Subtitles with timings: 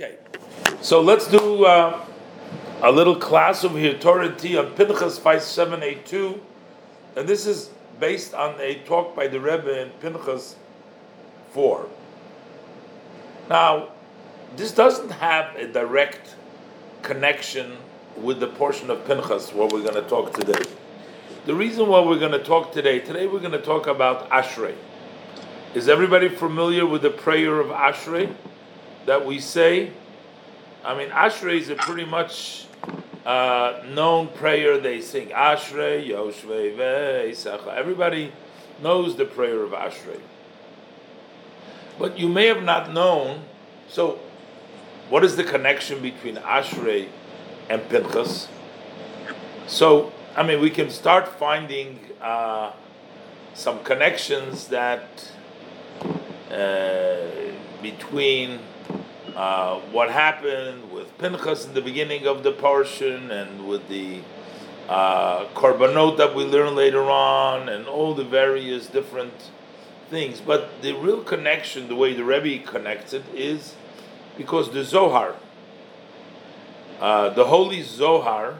[0.00, 0.16] Okay,
[0.80, 2.02] so let's do uh,
[2.80, 6.40] a little class over here, Torah T on Pinchas 5782.
[7.14, 7.68] And this is
[8.00, 10.56] based on a talk by the Rebbe in Pinchas
[11.50, 11.86] 4.
[13.50, 13.90] Now,
[14.56, 16.36] this doesn't have a direct
[17.02, 17.76] connection
[18.16, 20.64] with the portion of Pinchas where we're going to talk today.
[21.44, 24.74] The reason why we're going to talk today, today we're going to talk about Ashrei.
[25.74, 28.34] Is everybody familiar with the prayer of Ashrei?
[29.06, 29.92] That we say.
[30.84, 32.66] I mean, Ashrei is a pretty much
[33.24, 34.78] uh, known prayer.
[34.78, 37.74] They sing Ashrei, Yoshvei, Ve'esacha.
[37.74, 38.32] Everybody
[38.82, 40.20] knows the prayer of Ashrei.
[41.98, 43.44] But you may have not known.
[43.88, 44.18] So,
[45.08, 47.08] what is the connection between Ashrei
[47.68, 48.48] and Pinchas?
[49.66, 52.72] So, I mean, we can start finding uh,
[53.54, 55.30] some connections that
[56.50, 57.18] uh,
[57.82, 58.58] between
[59.36, 64.20] uh, what happened with Pinchas in the beginning of the portion and with the
[64.88, 69.50] uh, korbanot that we learn later on and all the various different
[70.10, 70.40] things.
[70.40, 73.74] But the real connection, the way the Rebbe connects it, is
[74.36, 75.36] because the Zohar,
[77.00, 78.56] uh, the Holy Zohar,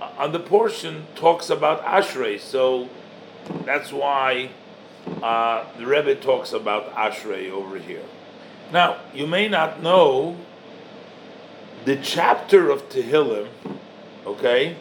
[0.00, 2.38] uh, on the portion talks about Ashrei.
[2.38, 2.88] So
[3.64, 4.50] that's why
[5.22, 8.04] uh, the Rebbe talks about Ashrei over here.
[8.72, 10.36] Now, you may not know
[11.84, 13.48] the chapter of Tehillim,
[14.26, 14.76] okay,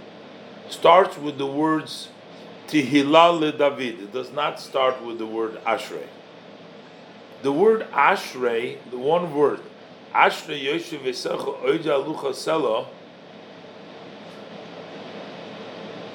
[0.70, 2.10] starts with the words
[2.68, 4.00] Tehillah le David.
[4.00, 6.08] It does not start with the word Ashrei.
[7.42, 9.60] The word Ashrei, the one word,
[10.14, 12.88] Ashrei Yoshev Esecha Oida Lucha Selo,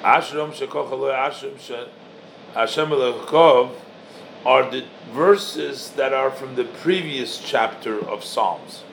[0.01, 1.87] Ashram Shekoch Ashram
[2.53, 3.71] Hashem Elokov,
[4.45, 8.83] are the verses that are from the previous chapter of Psalms.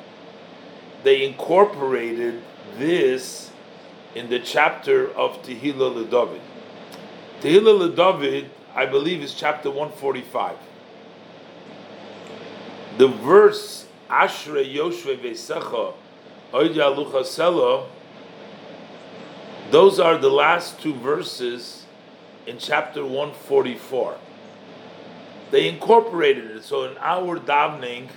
[1.05, 2.42] They incorporated
[2.78, 3.50] this
[4.14, 6.41] in the chapter of Tehillah LeDavid.
[7.41, 10.57] Tehillah LeDavid, I believe, is chapter 145.
[12.98, 15.95] The verse Ashre Yoshve Vesecha
[16.52, 17.86] Oidya Lucha Selo,
[19.70, 21.84] those are the last two verses
[22.46, 24.17] in chapter 144
[25.51, 26.64] they incorporated it.
[26.64, 28.08] So in our davening,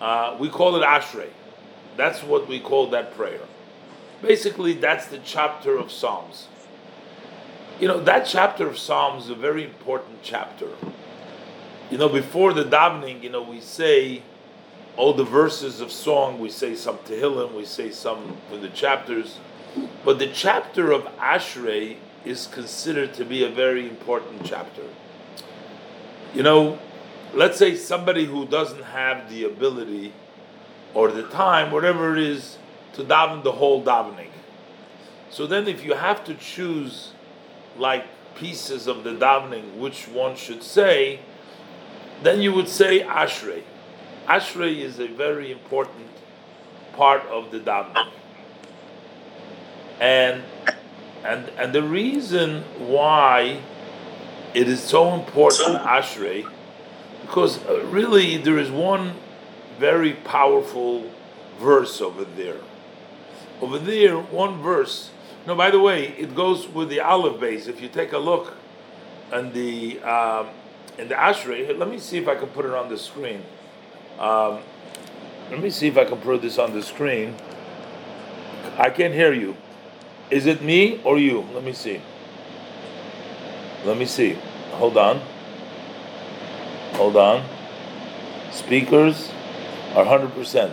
[0.00, 1.28] uh, we call it Ashrei.
[1.96, 3.40] That's what we call that prayer.
[4.22, 6.48] Basically, that's the chapter of Psalms.
[7.80, 10.68] You know, that chapter of Psalms is a very important chapter.
[11.90, 14.22] You know, before the davening, you know, we say
[14.96, 19.38] all the verses of song, we say some Tehillim, we say some from the chapters.
[20.04, 24.82] But the chapter of Ashrei is considered to be a very important chapter
[26.34, 26.78] you know,
[27.34, 30.12] let's say somebody who doesn't have the ability
[30.94, 32.58] or the time, whatever it is,
[32.94, 34.30] to daven the whole davening.
[35.30, 37.12] So then, if you have to choose
[37.76, 41.20] like pieces of the davening, which one should say,
[42.22, 43.62] then you would say Ashrei.
[44.26, 46.08] Ashrei is a very important
[46.94, 48.10] part of the davening.
[50.00, 50.42] And
[51.24, 53.60] and and the reason why
[54.54, 56.48] it is so important, Ashrei,
[57.22, 59.14] because uh, really there is one
[59.78, 61.10] very powerful
[61.58, 62.60] verse over there.
[63.60, 65.10] Over there, one verse.
[65.46, 67.68] No, by the way, it goes with the Aleph Beis.
[67.68, 68.56] If you take a look
[69.32, 70.48] and the um,
[70.98, 73.42] in the Ashrei, let me see if I can put it on the screen.
[74.18, 74.60] Um,
[75.50, 77.34] let me see if I can put this on the screen.
[78.76, 79.56] I can't hear you.
[80.30, 81.46] Is it me or you?
[81.54, 82.02] Let me see.
[83.84, 84.36] Let me see.
[84.72, 85.20] Hold on.
[86.94, 87.44] Hold on.
[88.50, 89.30] Speakers
[89.94, 90.72] are 100%.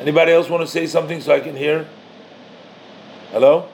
[0.00, 1.86] Anybody else want to say something so I can hear?
[3.30, 3.68] Hello?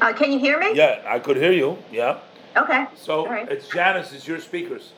[0.00, 0.74] Uh, can you hear me?
[0.74, 1.78] Yeah, I could hear you.
[1.92, 2.20] Yeah.
[2.56, 2.86] Okay.
[2.96, 3.48] So right.
[3.48, 4.92] it's Janice, it's your speakers.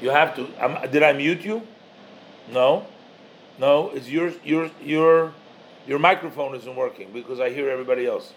[0.00, 0.46] You have to.
[0.62, 1.66] Um, did I mute you?
[2.50, 2.86] No.
[3.58, 5.32] No, it's your your your
[5.86, 8.34] your microphone isn't working because I hear everybody else.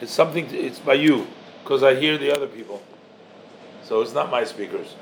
[0.00, 0.48] It's something.
[0.48, 1.26] To, it's by you,
[1.62, 2.82] because I hear the other people.
[3.84, 4.94] So it's not my speakers.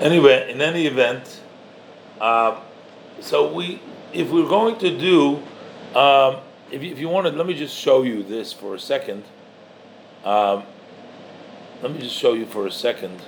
[0.00, 1.40] Anyway, in any event,
[2.20, 2.60] uh,
[3.20, 3.80] so we,
[4.12, 5.36] if we're going to do,
[5.98, 6.38] um,
[6.70, 9.24] if you, if you wanted, let me just show you this for a second.
[10.24, 10.64] Um,
[11.82, 13.20] let me just show you for a second.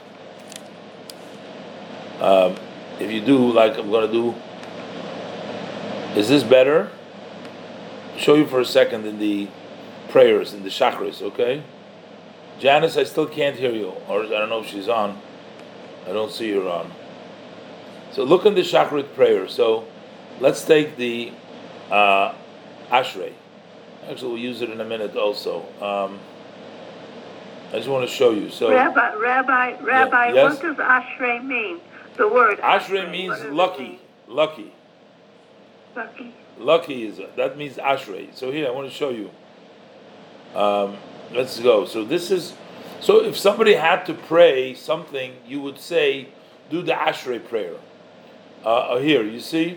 [2.21, 2.57] Um,
[3.01, 4.35] if you do like I'm going to do,
[6.19, 6.91] is this better?
[8.19, 9.49] Show you for a second in the
[10.13, 11.63] prayers in the Shacharis, okay?
[12.61, 15.19] Janice, I still can't hear you, or I don't know if she's on.
[16.07, 16.93] I don't see her on.
[18.13, 19.49] So look in the Shacharit prayer.
[19.49, 19.85] So
[20.39, 21.33] let's take the
[21.91, 22.35] uh,
[22.91, 23.33] Ashrei.
[24.09, 25.61] Actually, we'll use it in a minute also.
[25.81, 26.21] Um,
[27.73, 28.51] I just want to show you.
[28.51, 30.63] So, Rabbi, Rabbi, Rabbi, Yeah, yes?
[30.63, 31.81] what does Ashrei mean?
[32.19, 33.83] The word Ashrei means what does it lucky.
[33.83, 33.99] mean?
[34.29, 34.73] Lucky.
[35.97, 36.35] Lucky.
[36.59, 38.35] Lucky is that means Ashrei.
[38.35, 39.31] So here I want to show you.
[40.55, 40.97] Um,
[41.33, 41.85] let's go.
[41.87, 42.55] So this is
[43.01, 46.29] so if somebody had to pray something, you would say,
[46.71, 47.75] do the Ashrei prayer.
[48.65, 49.77] Uh, here you see.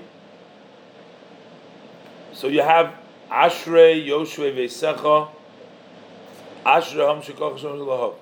[2.34, 2.94] So you have
[3.32, 5.30] Ashrei Yoshua Vesecha.
[6.66, 8.20] Ashrei Ham Shekach Shem.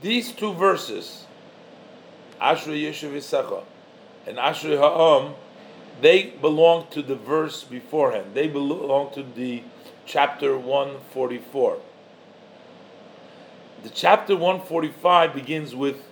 [0.00, 1.26] These two verses,
[2.40, 3.64] Ashrei Yoshua Vesecha
[4.26, 5.34] and Ashrei Ha'am,
[6.00, 8.34] they belong to the verse beforehand.
[8.34, 9.62] They belong to the
[10.12, 11.78] chapter 144.
[13.82, 16.04] The chapter 145 begins with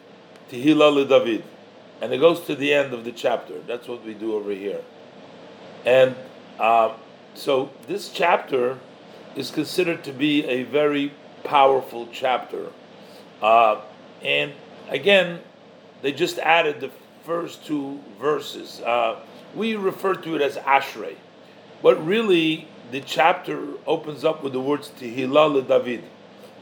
[0.51, 1.45] Tehillah David,
[2.01, 3.61] and it goes to the end of the chapter.
[3.67, 4.81] That's what we do over here.
[5.85, 6.17] And
[6.59, 6.95] uh,
[7.35, 8.79] so this chapter
[9.37, 11.13] is considered to be a very
[11.45, 12.69] powerful chapter.
[13.43, 13.83] Uh,
[14.23, 14.55] and
[14.89, 15.41] again,
[16.01, 16.91] they just added the
[17.27, 18.81] first two verses.
[18.81, 19.21] Uh,
[19.55, 21.17] we refer to it as Ashrei,
[21.83, 26.05] but really the chapter opens up with the words Tehillah David,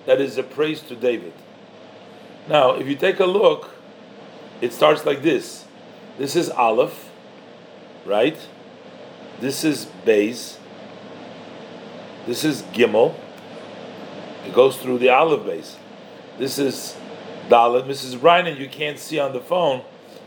[0.07, 1.33] that is a praise to David.
[2.49, 3.71] Now, if you take a look,
[4.61, 5.67] it starts like this.
[6.17, 7.11] This is Aleph,
[8.05, 8.39] right?
[9.41, 10.57] This is Beis.
[12.27, 13.15] This is Gimel.
[14.47, 15.77] It goes through the Aleph Beis.
[16.39, 16.97] This is
[17.49, 17.87] Dalet.
[17.87, 18.17] Mrs.
[18.17, 19.83] Reinen, you can't see on the phone,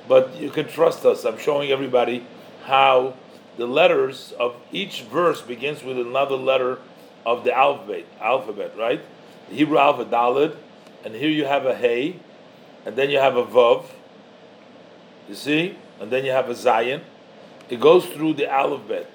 [0.07, 1.25] but you can trust us.
[1.25, 2.25] I'm showing everybody
[2.63, 3.15] how
[3.57, 6.79] the letters of each verse begins with another letter
[7.25, 9.01] of the alphabet, alphabet, right?
[9.49, 10.55] The Hebrew alphabet,
[11.03, 12.19] and here you have a Hey,
[12.85, 13.85] and then you have a Vav,
[15.27, 17.01] you see, and then you have a Zayin.
[17.69, 19.09] It goes through the alphabet.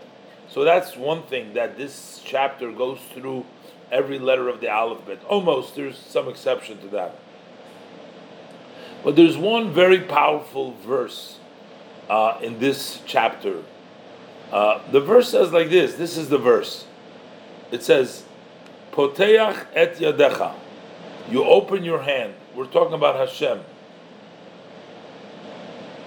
[0.48, 3.44] So that's one thing that this chapter goes through
[3.90, 5.22] every letter of the alphabet.
[5.28, 7.16] Almost, there's some exception to that.
[9.04, 11.38] But there's one very powerful verse
[12.08, 13.62] uh, in this chapter.
[14.52, 16.86] Uh, the verse says like this this is the verse.
[17.70, 18.24] It says,
[18.92, 20.54] Poteach et yadecha.
[21.30, 22.34] You open your hand.
[22.54, 23.60] We're talking about Hashem.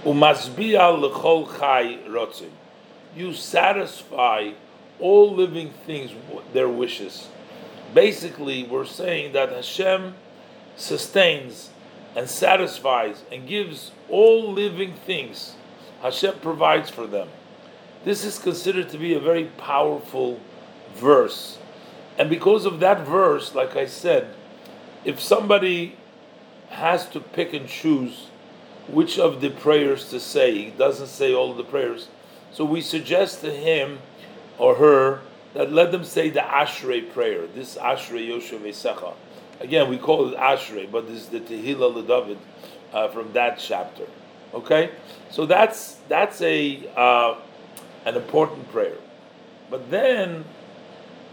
[0.04, 2.52] Umasbiya lechol chai rotzim.
[3.16, 4.52] You satisfy
[5.00, 6.12] all living things
[6.54, 7.28] their wishes.
[7.94, 10.16] Basically, we're saying that Hashem
[10.76, 11.70] sustains
[12.16, 15.56] and satisfies and gives all living things.
[16.02, 17.28] Hashem provides for them.
[18.06, 20.40] This is considered to be a very powerful
[20.96, 21.58] verse.
[22.18, 24.34] And because of that verse, like I said,
[25.06, 25.96] if somebody
[26.70, 28.28] has to pick and choose
[28.88, 32.08] which of the prayers to say, he doesn't say all the prayers.
[32.52, 34.00] So we suggest to him
[34.58, 35.22] or her
[35.54, 39.14] that let them say the Ashrei prayer, this Ashrei Yoshev Esecha.
[39.60, 42.38] Again, we call it Ashrei, but this is the Tehillah LeDavid
[42.94, 44.06] uh, from that chapter.
[44.54, 44.90] Okay,
[45.30, 47.36] so that's that's a uh,
[48.06, 48.98] an important prayer.
[49.70, 50.46] But then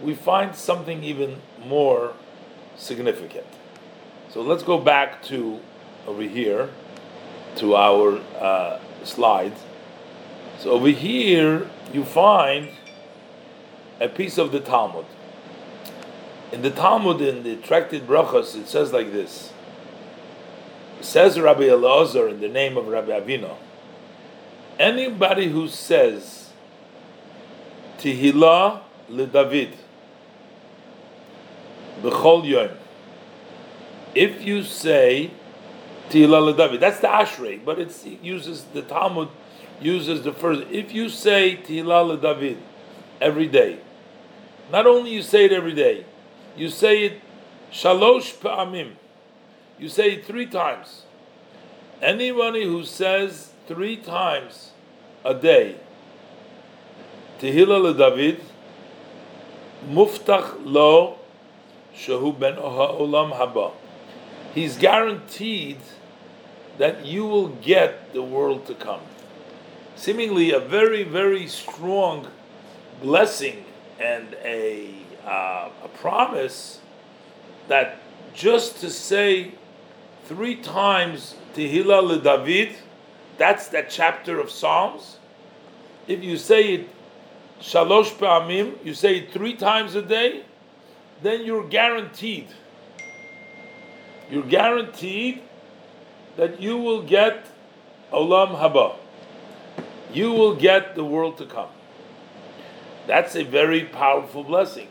[0.02, 2.12] we find something even more
[2.76, 3.46] significant.
[4.28, 5.60] So let's go back to
[6.06, 6.70] over here
[7.56, 9.54] to our uh, slide.
[10.58, 12.68] So over here you find
[14.00, 15.06] a piece of the Talmud.
[16.52, 19.52] In the Talmud, in the Tractate Brachos, it says like this.
[21.00, 23.56] Says Rabbi Elazar in the name of Rabbi Avina.
[24.78, 26.45] Anybody who says
[28.06, 29.70] Tehillah le David
[32.00, 32.70] b'chol yom,
[34.14, 35.32] if you say
[36.10, 39.28] Tehillah le David, that's the Ashrei, but it uses the Talmud
[39.80, 40.62] uses the first.
[40.70, 42.58] If you say Tehillah le David
[43.20, 43.80] every day,
[44.70, 46.06] not only you say it every day,
[46.56, 47.20] you say it
[47.72, 48.92] shalosh pa'amim.
[49.80, 51.02] You say it three times.
[52.00, 54.70] Anybody who says three times
[55.24, 55.80] a day,
[57.40, 58.40] Tehillah le David,
[59.88, 61.18] muvtach lo
[61.94, 63.72] shehu ben olam haba.
[64.54, 65.78] He's guaranteed
[66.78, 69.00] that you will get the world to come.
[69.96, 72.28] Seemingly a very, very strong
[73.02, 73.64] blessing
[74.00, 74.94] and a,
[75.26, 76.80] uh, a promise
[77.68, 77.98] that
[78.34, 79.52] just to say
[80.24, 82.76] three times Tehillah le David,
[83.38, 85.18] that's that chapter of Psalms.
[86.08, 86.88] If you say it
[87.60, 90.44] shalosh pa'amim, you say it three times a day,
[91.22, 92.48] then you're guaranteed.
[94.30, 95.42] You're guaranteed
[96.36, 97.46] that you will get
[98.12, 98.96] olam haba.
[100.12, 101.68] you will get the world to come.
[103.06, 104.88] That's a very powerful blessing.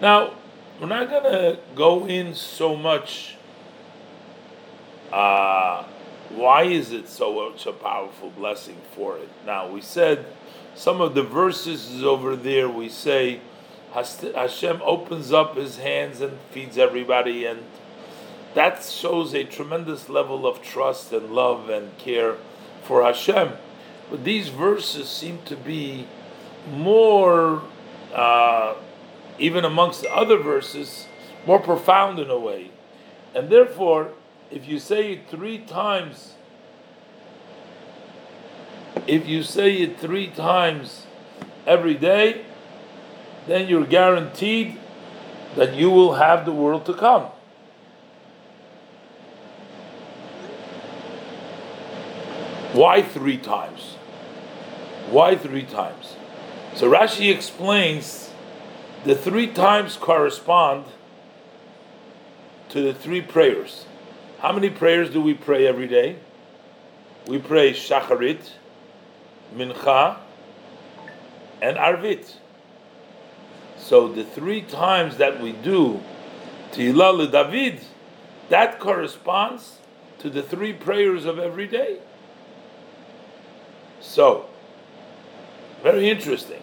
[0.00, 0.34] Now,
[0.80, 3.36] we're not going to go in so much.
[5.12, 5.84] Uh,
[6.30, 9.28] why is it so a powerful blessing for it?
[9.46, 10.26] Now, we said
[10.74, 12.68] some of the verses is over there.
[12.68, 13.40] We say
[13.92, 17.60] Hashem opens up his hands and feeds everybody, and
[18.54, 22.36] that shows a tremendous level of trust and love and care
[22.82, 23.52] for Hashem.
[24.10, 26.06] But these verses seem to be
[26.70, 27.62] more,
[28.14, 28.74] uh,
[29.38, 31.06] even amongst the other verses,
[31.46, 32.70] more profound in a way.
[33.34, 34.12] And therefore,
[34.50, 36.34] if you say it three times,
[39.06, 41.06] if you say it three times
[41.66, 42.44] every day,
[43.46, 44.78] then you're guaranteed
[45.56, 47.26] that you will have the world to come.
[52.72, 53.96] Why three times?
[55.10, 56.16] Why three times?
[56.74, 58.30] So Rashi explains
[59.04, 60.86] the three times correspond
[62.70, 63.84] to the three prayers.
[64.38, 66.16] How many prayers do we pray every day?
[67.26, 68.52] We pray Shacharit,
[69.54, 70.18] Mincha,
[71.60, 72.34] and Arvit.
[73.78, 76.00] So the three times that we do
[76.72, 77.80] Tehillah David,
[78.48, 79.78] that corresponds
[80.18, 81.98] to the three prayers of every day.
[84.00, 84.46] So,
[85.82, 86.62] very interesting.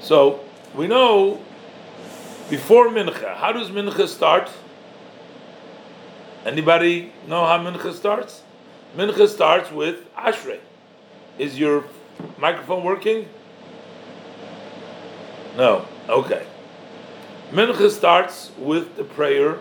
[0.00, 0.40] So,
[0.74, 1.40] we know
[2.48, 4.48] before Mincha, how does Mincha start?
[6.44, 8.42] Anybody know how Mincha starts?
[8.96, 10.60] Mincha starts with Ashrei.
[11.38, 11.84] Is your
[12.38, 13.28] microphone working?
[15.56, 15.86] No.
[16.08, 16.46] Okay.
[17.50, 19.58] Mincha starts with the prayer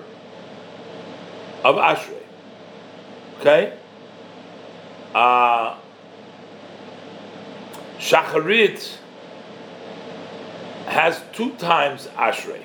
[1.64, 2.24] of Ashrei.
[3.40, 3.78] Okay?
[5.14, 5.78] Uh,
[7.98, 8.98] Shacharit
[10.88, 12.62] has two times Ashrei.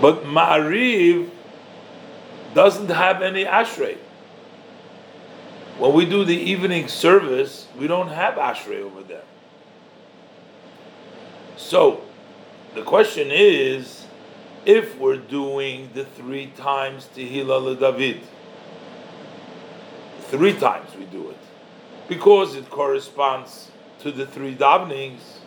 [0.00, 1.30] But Ma'ariv
[2.54, 3.98] doesn't have any Ashrei.
[5.78, 9.24] When we do the evening service, we don't have Ashrei over there.
[11.56, 12.02] So,
[12.74, 14.06] the question is,
[14.64, 18.20] if we're doing the three times Tehillah David,
[20.20, 21.38] three times we do it,
[22.08, 25.40] because it corresponds to the three davenings.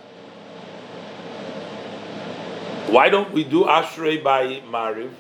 [2.88, 5.12] Why don't we do Ashrei by Mariv?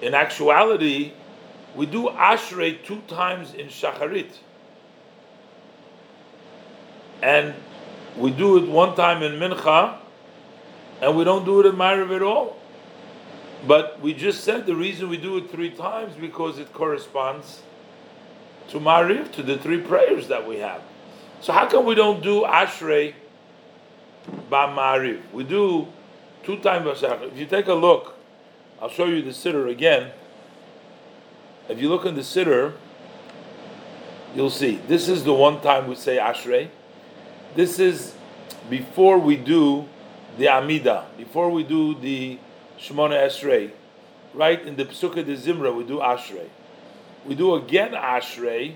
[0.00, 1.12] In actuality,
[1.74, 4.38] we do Ashrei two times in Shacharit.
[7.22, 7.54] And
[8.16, 9.96] we do it one time in Mincha,
[11.00, 12.56] and we don't do it in Mariv at all.
[13.66, 17.62] But we just said the reason we do it three times because it corresponds
[18.68, 20.80] to Mariv, to the three prayers that we have.
[21.40, 23.14] So how come we don't do Ashrei
[24.48, 25.20] by Mariv?
[25.32, 25.88] We do
[26.42, 28.16] two times If you take a look,
[28.80, 30.10] I'll show you the Siddur again.
[31.70, 32.72] If you look in the Siddur,
[34.34, 34.80] you'll see.
[34.88, 36.68] This is the one time we say Ashrei.
[37.54, 38.12] This is
[38.68, 39.88] before we do
[40.36, 42.40] the Amida, before we do the
[42.76, 43.70] Shemona Esrei.
[44.34, 46.48] Right in the Pesukei de Zimra, we do Ashrei.
[47.24, 48.74] We do again Ashrei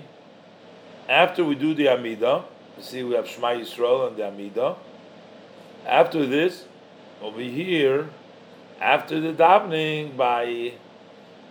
[1.09, 2.45] after we do the Amida.
[2.77, 4.77] You see, we have Shema Yisrael and the Amida.
[5.85, 6.63] After this,
[7.21, 8.09] over here,
[8.79, 10.75] after the davening, by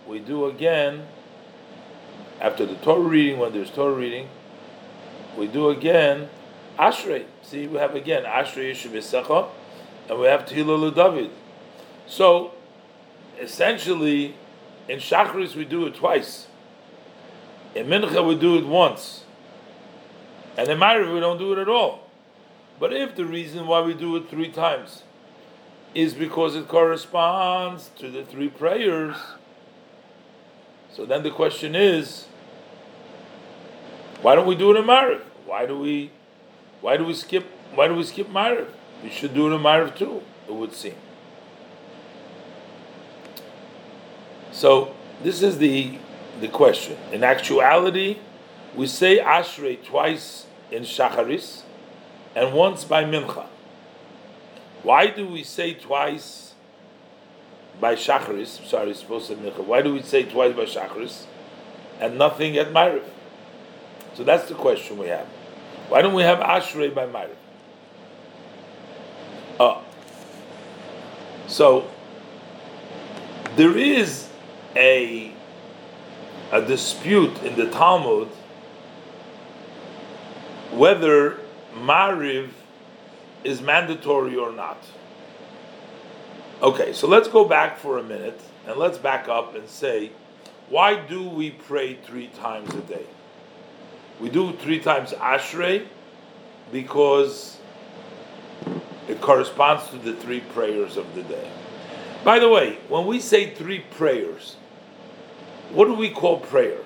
[0.07, 1.05] we do again
[2.39, 4.27] after the Torah reading when there's Torah reading,
[5.37, 6.29] we do again
[6.77, 7.25] Ashrei.
[7.41, 9.49] See, we have again Ashrei Yishuv
[10.09, 11.31] and we have Tehillah David.
[12.07, 12.51] So,
[13.39, 14.35] essentially,
[14.87, 16.47] in Shachris we do it twice.
[17.73, 19.23] In Mincha we do it once.
[20.57, 22.07] And in Ma'ariv we don't do it at all.
[22.79, 25.03] But if the reason why we do it three times
[25.93, 29.15] is because it corresponds to the three prayers,
[30.95, 32.25] so then the question is,
[34.21, 35.21] why don't we do it in Ma'ariv?
[35.45, 36.09] Why do we,
[36.79, 37.45] why do we skip?
[37.73, 38.69] Why do we skip Ma'ariv?
[39.03, 40.23] We should do it in Ma'ariv too.
[40.47, 40.95] It would seem.
[44.53, 45.97] So this is the
[46.39, 46.97] the question.
[47.11, 48.19] In actuality,
[48.73, 51.63] we say Ashrei twice in Shacharis
[52.35, 53.47] and once by Mincha.
[54.81, 56.44] Why do we say twice
[57.79, 58.65] by Shacharis?
[58.67, 59.63] Sorry, supposed to Mincha.
[59.63, 61.25] Why do we say twice by Shacharis
[61.99, 63.03] and nothing at Ma'ariv?
[64.15, 65.27] So that's the question we have.
[65.89, 67.35] Why don't we have Ashrei by Ma'ariv?
[69.59, 69.83] Oh.
[71.47, 71.89] So
[73.55, 74.29] there is
[74.75, 75.31] a
[76.51, 78.29] a dispute in the Talmud
[80.71, 81.39] whether
[81.73, 82.49] Mariv
[83.43, 84.77] is mandatory or not.
[86.65, 90.09] Okay, so let's go back for a minute and let's back up and say,
[90.67, 93.05] why do we pray three times a day?
[94.19, 95.85] We do three times Ashrei
[96.71, 97.59] because
[99.07, 101.51] it corresponds to the three prayers of the day.
[102.23, 104.55] By the way, when we say three prayers,
[105.71, 106.79] what do we call prayer?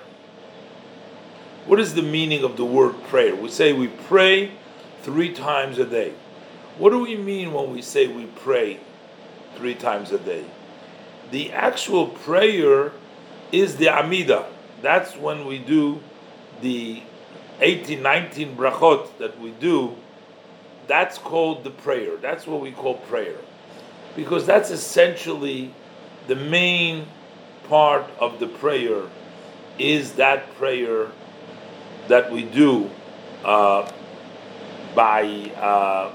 [1.64, 3.34] What is the meaning of the word prayer?
[3.34, 4.52] We say we pray
[5.00, 6.12] three times a day.
[6.76, 8.78] What do we mean when we say we pray
[9.56, 10.44] three times a day?
[11.30, 12.92] The actual prayer
[13.52, 14.46] is the Amida.
[14.82, 16.00] That's when we do
[16.60, 17.02] the
[17.60, 19.96] 18, 19 brachot that we do.
[20.86, 22.16] That's called the prayer.
[22.16, 23.36] That's what we call prayer.
[24.16, 25.72] Because that's essentially
[26.26, 27.06] the main
[27.68, 29.02] part of the prayer
[29.78, 31.08] is that prayer
[32.08, 32.90] that we do
[33.44, 33.90] uh,
[34.94, 35.22] by
[35.56, 36.12] uh,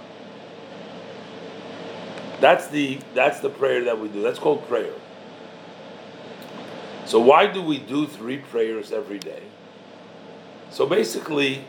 [2.39, 4.21] that's the that's the prayer that we do.
[4.21, 4.93] That's called prayer.
[7.05, 9.43] So why do we do three prayers every day?
[10.71, 11.65] So basically,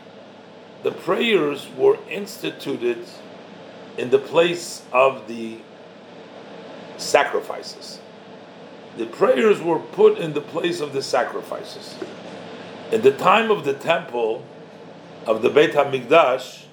[0.83, 3.05] the prayers were instituted
[3.97, 5.57] in the place of the
[6.97, 7.99] sacrifices.
[8.97, 11.95] The prayers were put in the place of the sacrifices.
[12.91, 14.43] In the time of the temple
[15.27, 16.65] of the Beit HaMikdash,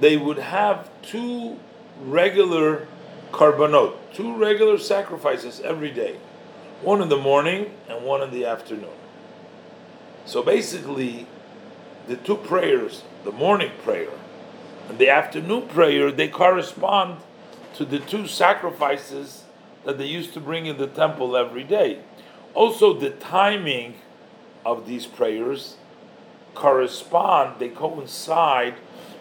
[0.00, 1.58] they would have two
[2.02, 2.88] regular
[3.32, 6.16] karbanot, two regular sacrifices every day,
[6.82, 8.96] one in the morning and one in the afternoon.
[10.24, 11.26] So basically,
[12.06, 14.10] the two prayers, the morning prayer
[14.88, 17.20] and the afternoon prayer, they correspond
[17.74, 19.44] to the two sacrifices
[19.84, 22.00] that they used to bring in the temple every day.
[22.54, 23.94] Also, the timing
[24.64, 25.76] of these prayers
[26.54, 28.74] correspond, they coincide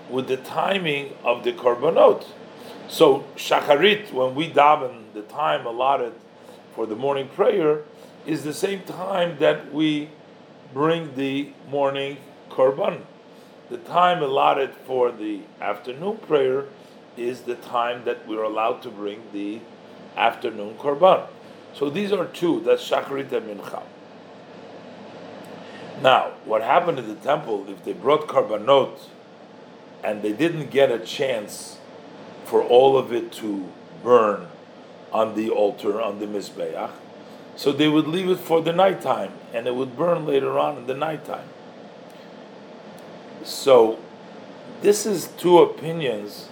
[0.10, 2.26] with the timing of the korbanot.
[2.88, 6.14] So shacharit, when we daven, the time allotted
[6.74, 7.82] for the morning prayer
[8.26, 10.10] is the same time that we
[10.74, 12.18] bring the morning
[12.50, 13.02] korban.
[13.70, 16.66] The time allotted for the afternoon prayer
[17.18, 19.62] is the time that we're allowed to bring the
[20.16, 21.28] afternoon korban.
[21.74, 22.62] So these are two.
[22.62, 23.84] That's shacharit and mincha.
[26.02, 29.00] Now, what happened in the temple, if they brought karbanot
[30.04, 31.80] and they didn't get a chance
[32.56, 33.70] for all of it to
[34.02, 34.48] burn
[35.12, 36.90] on the altar, on the Mizbeach,
[37.58, 40.88] so they would leave it for the nighttime and it would burn later on in
[40.88, 41.50] the nighttime.
[43.44, 44.00] So,
[44.82, 46.46] this is two opinions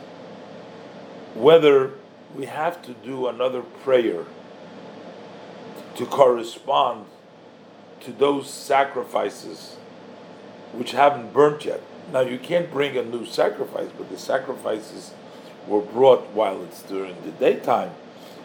[1.35, 1.91] whether
[2.35, 4.25] we have to do another prayer
[5.95, 7.05] to correspond
[8.01, 9.77] to those sacrifices
[10.73, 11.79] which haven't burnt yet.
[12.11, 15.13] Now you can't bring a new sacrifice, but the sacrifices
[15.67, 17.91] were brought while it's during the daytime.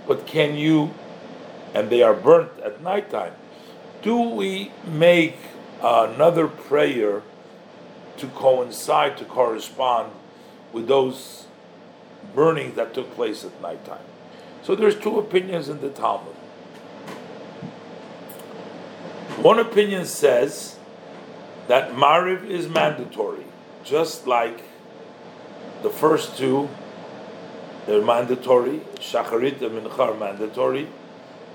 [0.07, 0.95] But can you,
[1.75, 3.33] and they are burnt at nighttime,
[4.03, 5.37] do we make
[5.83, 7.23] another prayer
[8.17, 10.13] to coincide, to correspond
[10.73, 11.47] with those
[12.35, 14.05] burnings that took place at nighttime?
[14.63, 16.35] So there's two opinions in the Talmud.
[19.41, 20.79] One opinion says
[21.69, 23.45] that Mariv is mandatory,
[23.85, 24.65] just like
[25.83, 26.69] the first two,
[27.89, 28.81] they're mandatory.
[28.97, 30.87] Shacharit and Mincha are mandatory.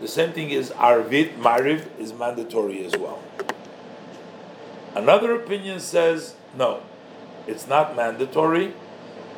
[0.02, 3.22] The same thing is Arvit, Mariv is mandatory as well.
[4.96, 6.82] Another opinion says no,
[7.46, 8.74] it's not mandatory,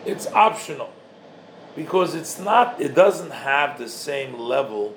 [0.06, 0.90] it's optional
[1.76, 4.96] because it's not, it doesn't have the same level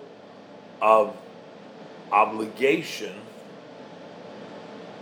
[0.80, 1.16] of
[2.12, 3.14] obligation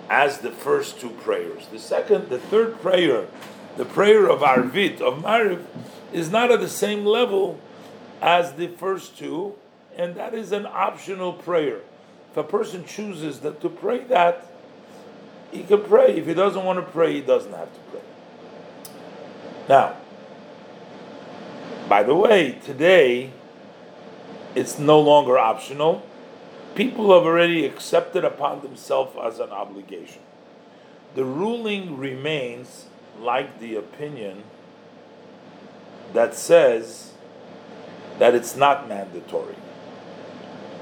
[0.09, 1.67] as the first two prayers.
[1.71, 3.27] The second, the third prayer,
[3.77, 5.63] the prayer of Arvit, of Mariv,
[6.17, 7.61] is not at the same level
[8.23, 9.55] as the first two,
[9.97, 11.81] and that is an optional prayer.
[12.31, 14.47] If a person chooses that to pray that,
[15.53, 16.17] he can pray.
[16.17, 18.01] If he doesn't want to pray, he doesn't have to pray.
[19.69, 19.97] Now,
[21.89, 23.31] by the way, today
[24.55, 26.03] it's no longer optional
[26.77, 30.21] people have already accepted upon themselves as an obligation.
[31.15, 32.87] The ruling remains
[33.19, 34.45] like the opinion
[36.13, 37.13] that says
[38.19, 39.57] that it's not mandatory.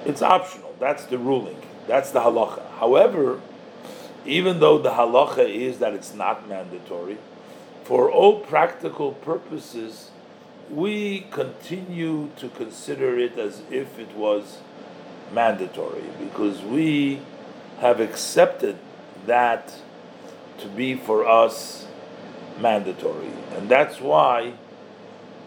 [0.05, 0.75] It's optional.
[0.79, 1.61] That's the ruling.
[1.87, 2.71] That's the halacha.
[2.79, 3.41] However,
[4.25, 7.19] even though the halacha is that it's not mandatory,
[7.85, 10.11] for all practical purposes,
[10.71, 14.59] we continue to consider it as if it was
[15.33, 17.21] mandatory because we
[17.81, 18.79] have accepted
[19.27, 19.75] that
[20.59, 21.87] to be for us
[22.61, 24.55] mandatory, and that's why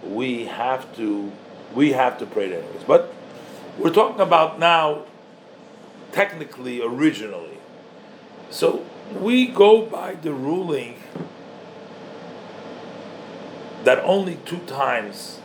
[0.04, 1.32] we have to
[1.74, 2.84] we have to pray it anyways.
[2.84, 3.14] But
[3.78, 5.04] we're talking about now,
[6.12, 7.58] technically, originally.
[8.50, 10.96] So we go by the ruling
[13.84, 15.40] that only two times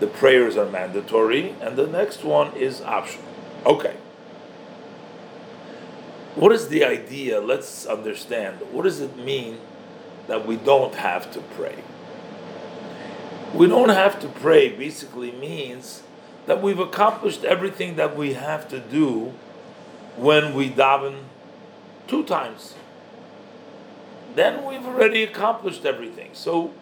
[0.00, 3.24] the prayers are mandatory, and the next one is optional.
[3.64, 3.96] Okay.
[6.34, 7.40] What is the idea?
[7.40, 8.58] Let's understand.
[8.70, 9.58] What does it mean
[10.28, 11.82] that we don't have to pray?
[13.56, 16.02] We don't have to pray basically means
[16.44, 19.32] that we've accomplished everything that we have to do
[20.16, 21.22] when we daven
[22.06, 22.74] two times.
[24.34, 26.30] Then we've already accomplished everything.
[26.34, 26.74] So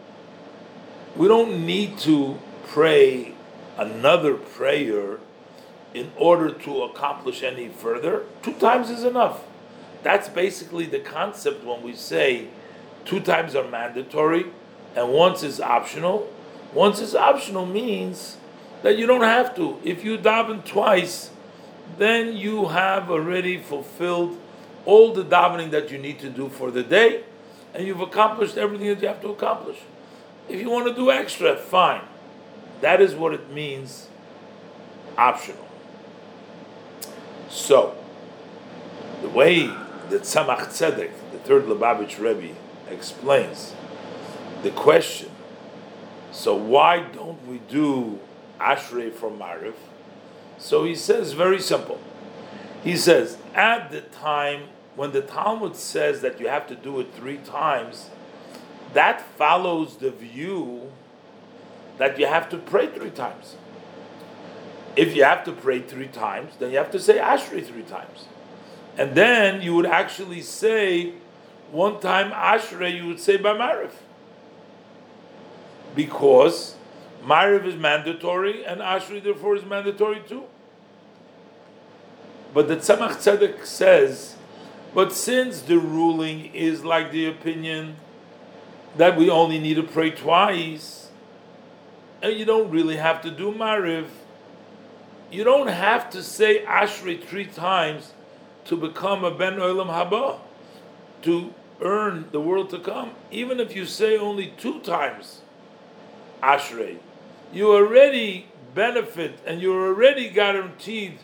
[1.16, 3.34] we don't need to pray
[3.78, 5.20] another prayer
[5.94, 8.24] in order to accomplish any further.
[8.42, 9.44] Two times is enough.
[10.02, 12.48] That's basically the concept when we say
[13.04, 14.46] two times are mandatory
[14.96, 16.28] and once is optional.
[16.74, 18.36] Once it's optional means
[18.82, 19.78] that you don't have to.
[19.84, 21.30] If you daven twice,
[21.96, 24.38] then you have already fulfilled
[24.84, 27.22] all the davening that you need to do for the day,
[27.72, 29.78] and you've accomplished everything that you have to accomplish.
[30.48, 32.02] If you want to do extra, fine.
[32.80, 34.08] That is what it means
[35.16, 35.66] optional.
[37.48, 37.96] So,
[39.22, 42.54] the way that Tzemach Tzedek, the third Lubavitch Rebbe,
[42.90, 43.74] explains
[44.62, 45.30] the question
[46.34, 48.18] so why don't we do
[48.60, 49.74] Ashrei for Mariv?
[50.58, 52.00] So he says very simple.
[52.82, 54.64] He says at the time
[54.96, 58.10] when the Talmud says that you have to do it three times,
[58.92, 60.92] that follows the view
[61.98, 63.56] that you have to pray three times.
[64.96, 68.26] If you have to pray three times, then you have to say Ashrei three times.
[68.96, 71.14] And then you would actually say
[71.70, 73.90] one time Ashrei, you would say Bamariv.
[75.94, 76.76] Because
[77.24, 80.44] Mariv is mandatory and Ashrei therefore is mandatory too.
[82.52, 84.36] But the Tzemach Tzedek says,
[84.94, 87.96] but since the ruling is like the opinion
[88.96, 91.10] that we only need to pray twice,
[92.22, 94.06] and you don't really have to do Mariv,
[95.32, 98.12] you don't have to say Ashrei three times
[98.66, 100.38] to become a Ben Olam Haba,
[101.22, 103.10] to earn the world to come.
[103.30, 105.40] Even if you say only two times
[106.44, 106.98] Ashrei,
[107.52, 111.18] you already benefit and you're already guaranteed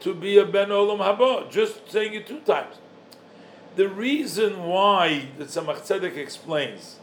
[0.00, 2.76] to be a Ben Olam Haba, just saying it two times.
[3.76, 6.96] The reason why the Tzemach Tzedek explains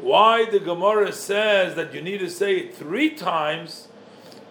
[0.00, 3.88] why the Gemara says that you need to say it three times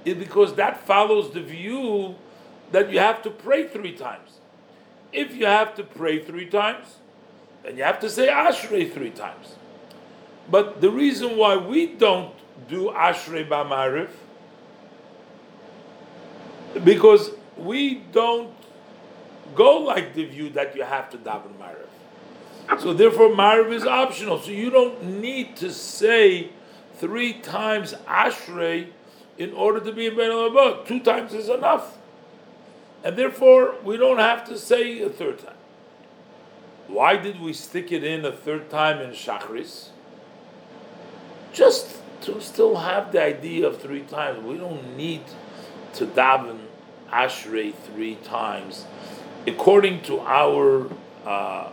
[0.05, 2.15] is because that follows the view
[2.71, 4.39] that you have to pray three times.
[5.11, 6.97] If you have to pray three times,
[7.63, 9.55] then you have to say Ashrei three times.
[10.49, 12.33] But the reason why we don't
[12.67, 14.10] do Ashrei B'Mariv,
[16.84, 18.54] because we don't
[19.56, 22.80] go like the view that you have to daven Mariv.
[22.80, 24.39] So therefore, Mariv is optional.
[24.39, 26.50] So you don't need to say
[26.95, 28.88] three times Ashrei
[29.38, 30.86] in order to be a Ben Alabah.
[30.86, 31.97] Two times is enough.
[33.04, 35.56] And therefore, we don't have to say a third time.
[36.88, 39.89] Why did we stick it in a third time in Shachris?
[41.52, 41.97] Just
[42.39, 44.43] still have the idea of three times.
[44.43, 45.23] We don't need
[45.93, 46.60] to daven
[47.12, 48.86] Ashrei three times.
[49.45, 50.89] According to our
[51.25, 51.69] uh,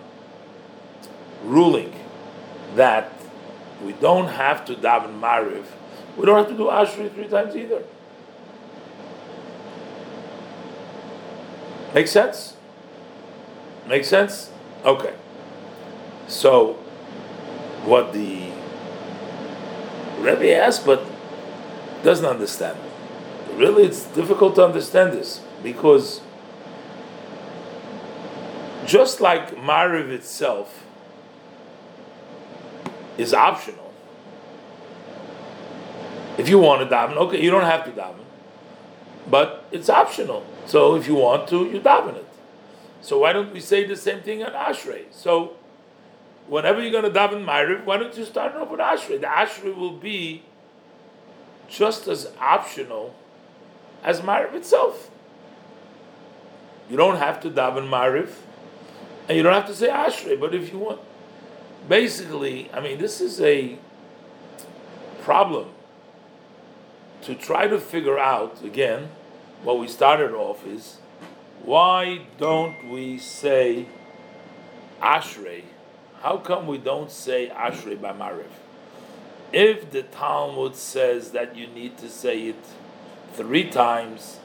[1.45, 1.95] ruling
[2.75, 3.13] that
[3.85, 5.65] we don't have to daven Mariv,
[6.17, 7.83] we don't have to do Ashrei three times either.
[11.95, 12.57] Make sense?
[13.87, 14.51] Make sense?
[14.85, 15.15] Okay.
[16.27, 16.75] So,
[17.85, 18.58] what the
[20.19, 21.03] Rebbe asked, but
[22.03, 22.79] doesn't understand.
[23.57, 26.21] Really, it's difficult to understand this because
[28.87, 30.85] just like Mariv itself
[33.17, 33.93] is optional,
[36.39, 38.25] if you want to daven, okay, you don't have to daven,
[39.29, 40.45] but it's optional.
[40.67, 42.27] So if you want to, you daven it.
[43.01, 45.05] So why don't we say the same thing on Ashrei?
[45.11, 45.55] So
[46.49, 49.21] whenever you're going to daven Mariv, why don't you start off with Ashrei?
[49.21, 50.43] The Ashrei will be
[51.69, 53.15] just as optional
[54.03, 55.11] as Mariv itself.
[56.91, 58.31] You don't have to daven Mariv,
[59.29, 61.01] and you don't have to say Ashrei, but if you want,
[61.89, 63.79] basically, I mean, this is a
[65.21, 65.69] problem
[67.23, 69.11] to try to figure out again.
[69.63, 70.99] What we started off is
[71.65, 73.87] why don't we say
[75.03, 75.65] Ashrei
[76.23, 78.47] how come we don't say Ashrei by Mariv?
[79.53, 82.65] If the Talmud says that you need to say it
[83.33, 84.39] three times,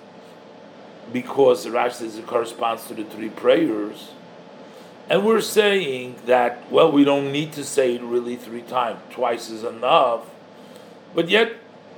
[1.12, 4.12] because Rashi says it corresponds to the three prayers,
[5.10, 9.50] and we're saying that, well, we don't need to say it really three times, twice
[9.50, 10.22] is enough,
[11.14, 11.54] but yet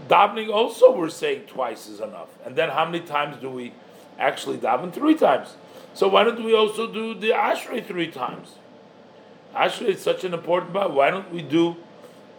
[0.07, 2.29] davening also we're saying twice is enough.
[2.45, 3.73] And then how many times do we
[4.17, 4.91] actually daven?
[4.91, 5.55] Three times.
[5.93, 8.55] So why don't we also do the Ashrei three times?
[9.55, 10.91] Ashrei is such an important part.
[10.91, 11.77] Why don't we do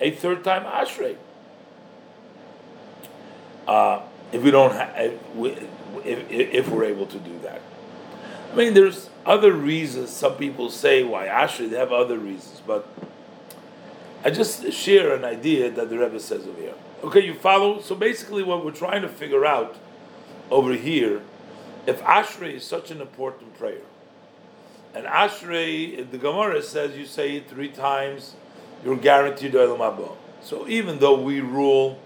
[0.01, 1.17] a third time Ashrei?
[3.67, 4.03] Uh,
[4.33, 7.61] if we don't, ha- if, if we're able to do that,
[8.53, 10.11] I mean, there's other reasons.
[10.11, 11.71] Some people say why Ashrei.
[11.71, 12.89] They have other reasons, but
[14.25, 16.75] I just share an idea that the Rebbe says over here.
[17.03, 17.81] Okay, you follow.
[17.81, 19.77] So basically, what we're trying to figure out
[20.51, 21.23] over here,
[21.87, 23.83] if Ashrei is such an important prayer,
[24.97, 28.35] and Ashrei, the Gemara says you say it three times,
[28.83, 30.17] you're guaranteed Olam Haba.
[30.41, 32.01] So even though we rule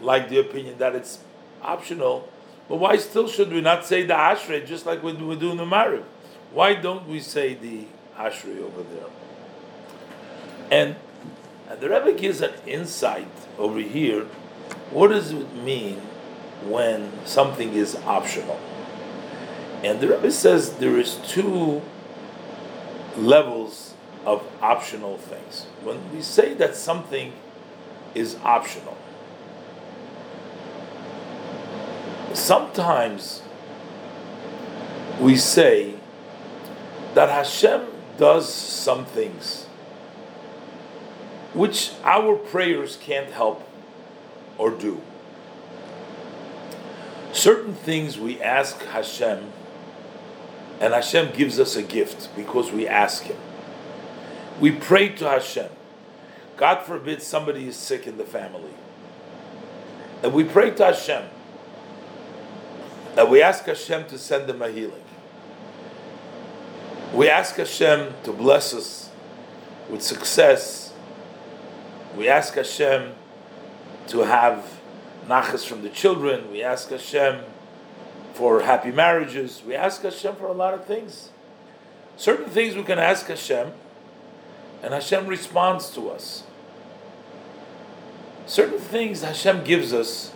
[0.00, 1.18] like the opinion that it's
[1.62, 2.28] optional,
[2.68, 5.50] but why still should we not say the Ashrei just like we do, we do
[5.50, 6.04] in the Mariv?
[6.52, 9.08] Why don't we say the Ashrei over there?
[10.70, 10.94] And,
[11.68, 13.26] and the Rebbe gives an insight
[13.58, 14.26] over here.
[14.92, 15.96] What does it mean
[16.62, 18.60] when something is optional?
[19.82, 21.82] And the Rebbe says there is two
[23.18, 25.66] levels of optional things.
[25.82, 27.32] When we say that something
[28.14, 28.96] is optional,
[32.32, 33.42] sometimes
[35.20, 35.94] we say
[37.14, 39.66] that Hashem does some things
[41.54, 43.66] which our prayers can't help
[44.58, 45.00] or do.
[47.32, 49.52] Certain things we ask Hashem,
[50.80, 53.36] and Hashem gives us a gift because we ask Him.
[54.60, 55.70] We pray to Hashem.
[56.56, 58.72] God forbid somebody is sick in the family.
[60.22, 61.24] And we pray to Hashem.
[63.16, 65.02] And we ask Hashem to send them a healing.
[67.12, 69.10] We ask Hashem to bless us
[69.88, 70.92] with success.
[72.16, 73.12] We ask Hashem
[74.08, 74.78] to have
[75.26, 76.50] nachas from the children.
[76.50, 77.44] We ask Hashem
[78.38, 79.64] for happy marriages.
[79.66, 81.30] We ask Hashem for a lot of things.
[82.16, 83.72] Certain things we can ask Hashem,
[84.80, 86.44] and Hashem responds to us.
[88.46, 90.32] Certain things Hashem gives us,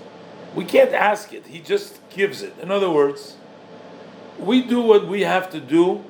[0.52, 2.54] we can't ask it, He just gives it.
[2.60, 3.36] In other words,
[4.36, 6.02] we do what we have to do,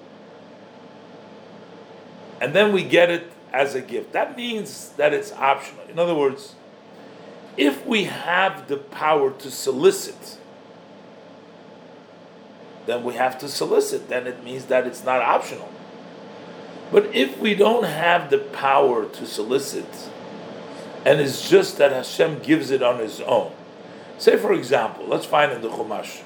[2.40, 4.14] and then we get it as a gift.
[4.14, 5.85] That means that it's optional.
[5.90, 6.55] In other words,
[7.59, 10.38] if we have the power to solicit,
[12.87, 14.09] then we have to solicit.
[14.09, 15.68] Then it means that it's not optional.
[16.90, 20.11] But if we don't have the power to solicit,
[21.05, 23.53] and it's just that Hashem gives it on His own.
[24.18, 26.21] Say, for example, let's find in the Chumash,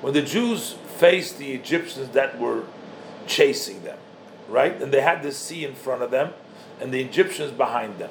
[0.00, 2.64] when the Jews faced the Egyptians that were
[3.26, 3.98] chasing them,
[4.48, 4.80] right?
[4.80, 6.32] And they had the sea in front of them,
[6.80, 8.10] and the Egyptians behind them,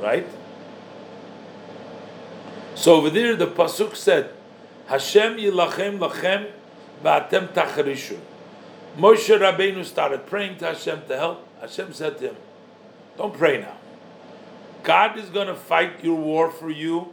[0.00, 0.26] right?
[2.74, 4.30] So over there, the pasuk said,
[4.86, 6.50] "Hashem yilachem lachem
[7.04, 8.20] va'atem tacharishun."
[8.98, 11.46] Moshe Rabbeinu started praying to Hashem to help.
[11.60, 12.36] Hashem said to him,
[13.18, 13.76] "Don't pray now.
[14.82, 17.12] God is going to fight your war for you,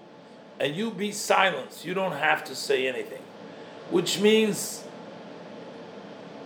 [0.59, 1.83] and you be silent.
[1.83, 3.21] You don't have to say anything."
[3.89, 4.83] Which means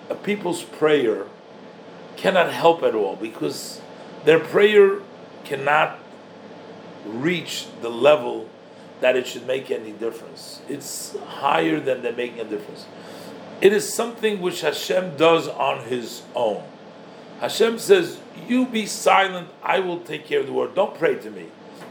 [0.09, 1.25] a people's prayer
[2.15, 3.81] cannot help at all because
[4.23, 4.99] their prayer
[5.43, 5.99] cannot
[7.05, 8.47] reach the level
[9.01, 10.61] that it should make any difference.
[10.69, 12.85] It's higher than they're making a difference.
[13.61, 16.63] It is something which Hashem does on His own.
[17.39, 20.75] Hashem says, You be silent, I will take care of the word.
[20.75, 21.47] Don't pray to me,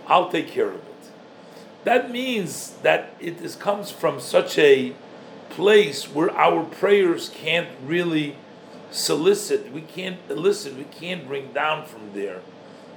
[0.06, 0.94] I'll take care of it.
[1.84, 4.94] That means that it is, comes from such a
[5.50, 8.36] place where our prayers can't really
[8.90, 12.40] solicit, we can't elicit, we can't bring down from there,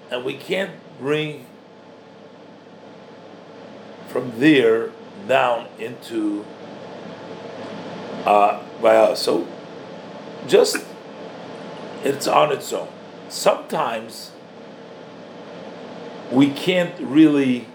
[0.10, 1.46] and we can't bring
[4.08, 4.92] from there
[5.28, 6.46] down into
[8.28, 9.22] uh, by us.
[9.22, 9.48] So
[10.48, 10.86] just
[12.04, 12.90] it's on its own.
[13.30, 14.32] Sometimes
[16.32, 17.68] we can't really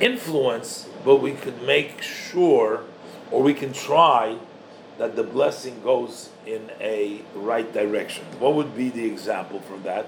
[0.00, 2.84] influence, but we can make sure,
[3.30, 4.38] or we can try
[4.96, 8.24] that the blessing goes in a right direction.
[8.38, 10.06] What would be the example for that?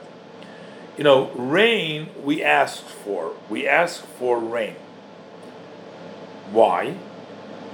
[0.96, 3.34] You know, rain we ask for.
[3.48, 4.76] We ask for rain.
[6.50, 6.96] Why?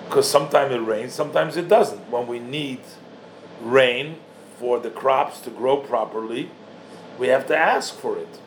[0.07, 2.11] Because sometimes it rains, sometimes it doesn't.
[2.11, 2.81] When we need
[3.61, 4.16] rain
[4.59, 6.51] for the crops to grow properly,
[7.19, 8.40] we have to ask for it.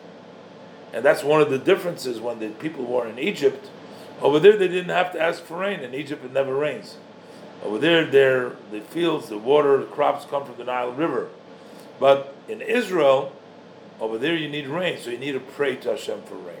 [0.92, 3.70] And that's one of the differences when the people were in Egypt.
[4.20, 5.80] Over there, they didn't have to ask for rain.
[5.80, 6.96] In Egypt, it never rains.
[7.62, 11.28] Over there, there the fields, the water, the crops come from the Nile River.
[11.98, 13.32] But in Israel,
[14.00, 16.56] over there, you need rain, so you need to pray to Hashem for rain.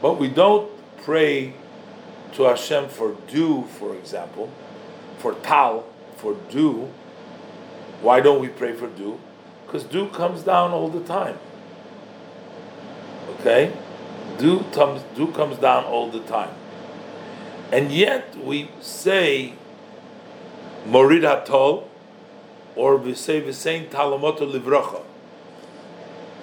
[0.00, 0.70] But we don't
[1.02, 1.54] pray
[2.34, 4.50] to Hashem for dew, for example,
[5.18, 5.84] for tal,
[6.16, 6.90] for dew.
[8.02, 9.18] Why don't we pray for dew?
[9.66, 11.38] Because dew comes down all the time.
[13.40, 13.72] Okay?
[14.38, 16.54] Dew comes, dew comes down all the time.
[17.72, 19.54] And yet we say
[20.86, 21.84] Morid Hatol,
[22.76, 25.02] or we say Visain Talamoto Livracha.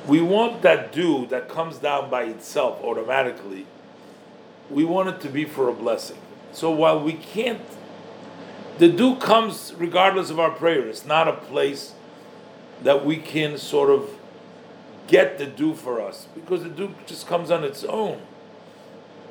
[0.08, 3.68] We want that dew that comes down by itself automatically,
[4.72, 6.18] we want it to be for a blessing.
[6.52, 7.62] So while we can't,
[8.78, 10.88] the dew comes regardless of our prayer.
[10.88, 11.94] It's not a place
[12.82, 14.10] that we can sort of
[15.08, 18.22] get the dew for us because the dew just comes on its own.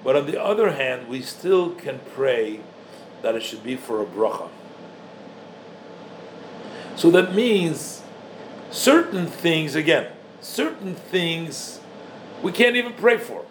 [0.05, 2.61] But on the other hand, we still can pray
[3.23, 4.49] that it should be for a bracha.
[6.97, 8.03] So that means
[8.71, 11.81] certain things, again, certain things
[12.43, 13.45] we can't even pray for.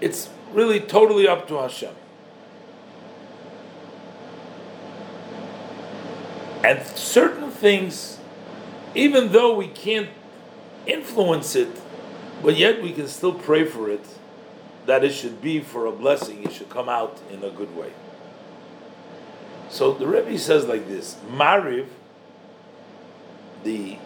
[0.00, 1.94] It's really totally up to Hashem.
[6.64, 8.18] And certain things,
[8.94, 10.08] even though we can't
[10.86, 11.68] influence it,
[12.42, 14.04] but yet we can still pray for it,
[14.86, 17.92] that it should be for a blessing, it should come out in a good way.
[19.70, 21.86] So the Rebbe says like this Mariv,
[23.64, 23.98] the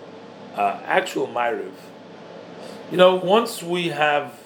[0.56, 1.72] uh, actual Mariv,
[2.90, 4.41] you know, once we have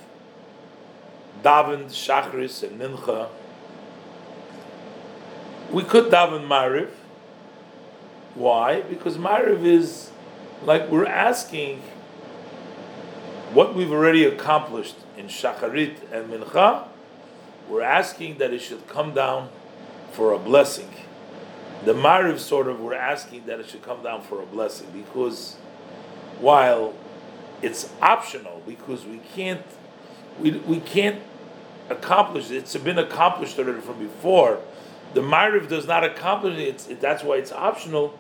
[1.42, 3.28] davened Shachris and Mincha,
[5.70, 6.90] we could daven Mariv.
[8.34, 8.82] Why?
[8.82, 10.10] Because Mariv is
[10.62, 11.82] like we're asking
[13.52, 16.88] what we've already accomplished in Shacharit and Mincha,
[17.68, 19.48] we're asking that it should come down
[20.12, 20.90] for a blessing.
[21.84, 25.56] The Mariv sort of, we're asking that it should come down for a blessing because
[26.40, 26.94] while
[27.62, 29.62] it's optional, because we can't,
[30.40, 31.22] we, we can't
[31.88, 32.56] accomplish it.
[32.56, 34.60] It's been accomplished already from before.
[35.14, 38.18] The Mariv does not accomplish it, it that's why it's optional,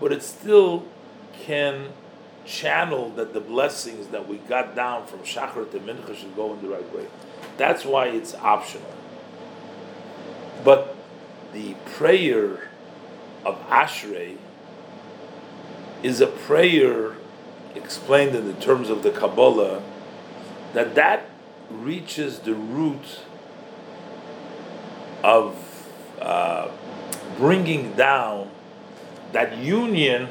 [0.00, 0.84] but it still
[1.32, 1.88] can
[2.46, 6.62] channel that the blessings that we got down from Shachar to Mincha should go in
[6.62, 7.06] the right way.
[7.58, 8.94] That's why it's optional.
[10.64, 10.96] But
[11.52, 12.70] the prayer
[13.44, 14.36] of Ashrei
[16.02, 17.16] is a prayer
[17.74, 19.82] explained in the terms of the Kabbalah
[20.72, 21.28] that that
[21.70, 23.20] reaches the root
[25.22, 25.56] of
[26.20, 26.70] uh,
[27.36, 28.50] bringing down
[29.32, 30.28] that union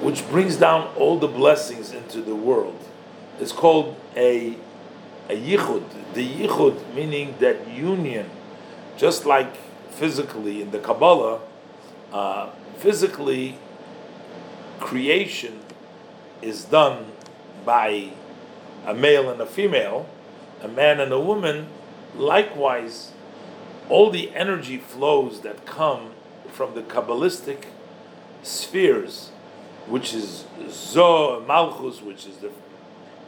[0.00, 2.78] which brings down all the blessings into the world.
[3.38, 4.56] It's called a
[5.28, 5.84] a yichud.
[6.14, 8.28] The yichud meaning that union,
[8.96, 9.56] just like
[9.90, 11.40] physically in the Kabbalah,
[12.12, 13.58] uh, physically
[14.80, 15.60] creation
[16.42, 17.12] is done
[17.64, 18.10] by
[18.86, 20.08] a male and a female,
[20.62, 21.68] a man and a woman.
[22.16, 23.12] Likewise,
[23.88, 26.12] all the energy flows that come
[26.52, 27.66] from the Kabbalistic
[28.42, 29.30] spheres
[29.90, 32.50] which is Zo Malchus, which is the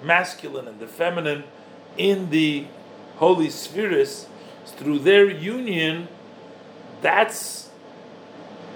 [0.02, 1.44] masculine and the feminine,
[1.96, 2.66] in the
[3.16, 4.26] holy spheres,
[4.64, 6.08] through their union,
[7.00, 7.68] that's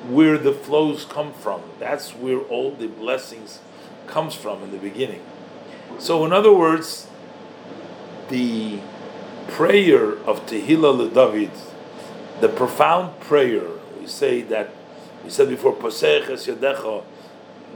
[0.09, 1.63] where the flows come from.
[1.79, 3.61] That's where all the blessings
[4.07, 5.23] comes from in the beginning.
[5.99, 7.09] So, in other words,
[8.29, 8.81] the
[9.49, 11.51] prayer of Tehillah David,
[12.41, 13.69] the profound prayer,
[13.99, 14.71] we say that
[15.25, 17.03] we said before, Posech es Yadecha,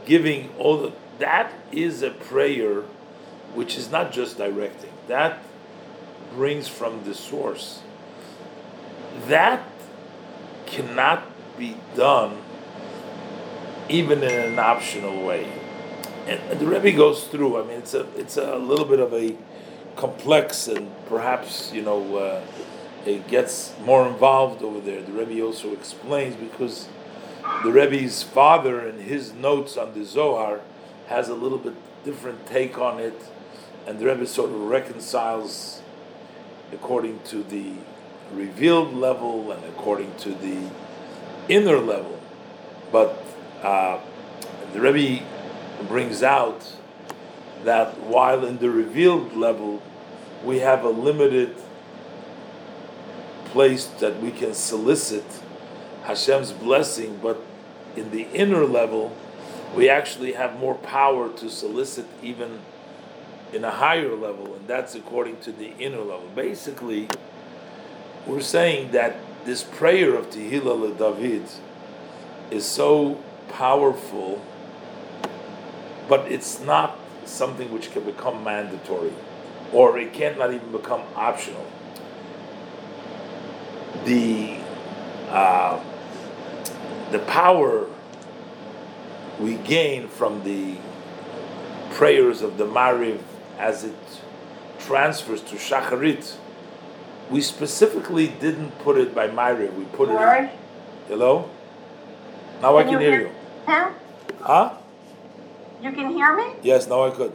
[0.06, 2.82] giving all the, that is a prayer
[3.54, 4.92] which is not just directing.
[5.08, 5.42] That
[6.34, 7.82] brings from the source.
[9.26, 9.64] That
[10.66, 11.24] cannot
[11.58, 12.38] be done
[13.88, 15.59] even in an optional way.
[16.26, 17.60] And the Rebbe goes through.
[17.60, 19.36] I mean, it's a it's a little bit of a
[19.96, 22.42] complex and perhaps you know uh,
[23.04, 25.02] it gets more involved over there.
[25.02, 26.88] The Rebbe also explains because
[27.64, 30.60] the Rebbe's father, in his notes on the Zohar,
[31.08, 33.20] has a little bit different take on it,
[33.86, 35.82] and the Rebbe sort of reconciles
[36.72, 37.72] according to the
[38.32, 40.70] revealed level and according to the
[41.48, 42.20] inner level.
[42.92, 43.24] But
[43.62, 43.98] uh,
[44.72, 45.24] the Rebbe
[45.88, 46.76] brings out
[47.64, 49.82] that while in the revealed level
[50.44, 51.54] we have a limited
[53.46, 55.24] place that we can solicit
[56.04, 57.42] Hashem's blessing, but
[57.96, 59.14] in the inner level,
[59.76, 62.60] we actually have more power to solicit even
[63.52, 66.28] in a higher level, and that's according to the inner level.
[66.34, 67.08] Basically,
[68.26, 71.42] we're saying that this prayer of Tehillah David
[72.50, 74.42] is so powerful,
[76.10, 79.12] but it's not something which can become mandatory,
[79.72, 81.64] or it can't not even become optional.
[84.04, 84.56] The
[85.28, 85.80] uh,
[87.12, 87.86] the power
[89.38, 90.76] we gain from the
[91.92, 93.20] prayers of the Mariv
[93.58, 93.94] as it
[94.80, 96.34] transfers to Shacharit,
[97.30, 99.72] we specifically didn't put it by Mariv.
[99.74, 100.50] We put it.
[101.06, 101.48] Hello.
[102.60, 103.34] Now I Can can you hear hear- you.
[103.66, 103.90] Huh?
[104.40, 104.76] Huh?
[105.82, 106.54] You can hear me?
[106.62, 106.86] Yes.
[106.86, 107.32] Now I could.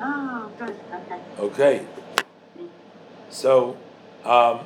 [0.00, 0.76] Oh, good.
[0.92, 1.20] Okay.
[1.38, 1.86] Okay.
[3.30, 3.76] So,
[4.24, 4.60] um,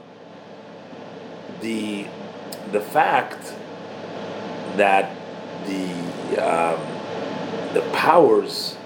[1.60, 2.06] the
[2.72, 3.54] the fact
[4.76, 5.16] that
[5.66, 5.90] the
[6.38, 6.80] um,
[7.74, 8.76] the powers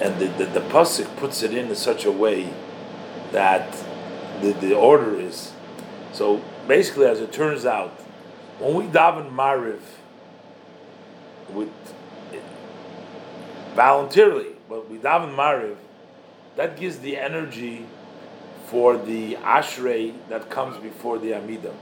[0.00, 2.52] and the, the, the pasuk puts it in, in such a way
[3.32, 3.72] that
[4.42, 5.52] the, the order is
[6.12, 7.90] so basically as it turns out
[8.58, 9.80] when we daven mariv
[11.50, 11.70] with
[13.76, 15.76] voluntarily but we daven mariv
[16.56, 17.86] that gives the energy
[18.66, 21.72] for the ashrei that comes before the amida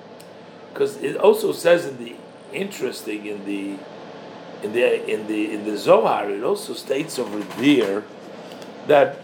[0.73, 2.15] because it also says in the
[2.53, 3.79] interesting in the
[4.63, 8.05] in the in the in the Zohar it also states over there
[8.87, 9.19] that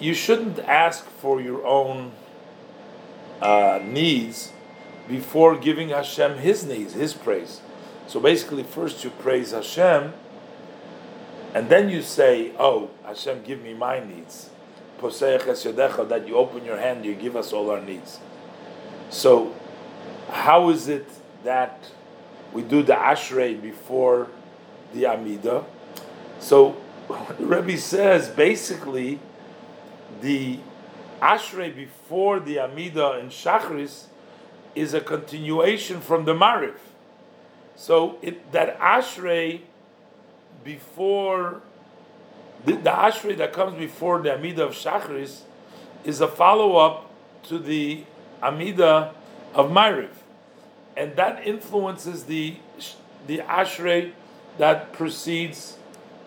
[0.00, 2.12] you shouldn't ask for your own
[3.40, 4.52] uh, needs
[5.08, 7.60] before giving Hashem His needs, His praise.
[8.06, 10.12] So basically, first you praise Hashem,
[11.54, 14.50] and then you say, "Oh, Hashem, give me my needs."
[15.00, 18.20] That you open your hand, you give us all our needs.
[19.10, 19.54] So,
[20.30, 21.06] how is it
[21.44, 21.90] that
[22.52, 24.28] we do the Ashrei before
[24.94, 25.64] the Amida?
[26.40, 26.76] So,
[27.08, 29.20] the Rebbe says basically
[30.20, 30.58] the
[31.20, 34.06] Ashrei before the Amida in Shachris
[34.74, 36.76] is a continuation from the Mariv.
[37.76, 39.60] So it, that Ashrei
[40.64, 41.60] before
[42.64, 45.42] the, the Ashrei that comes before the Amida of Shachris
[46.04, 47.10] is a follow up
[47.44, 48.04] to the
[48.42, 49.14] Amida
[49.54, 50.08] of Mariv,
[50.96, 52.56] and that influences the
[53.26, 54.12] the Ashrei
[54.58, 55.78] that precedes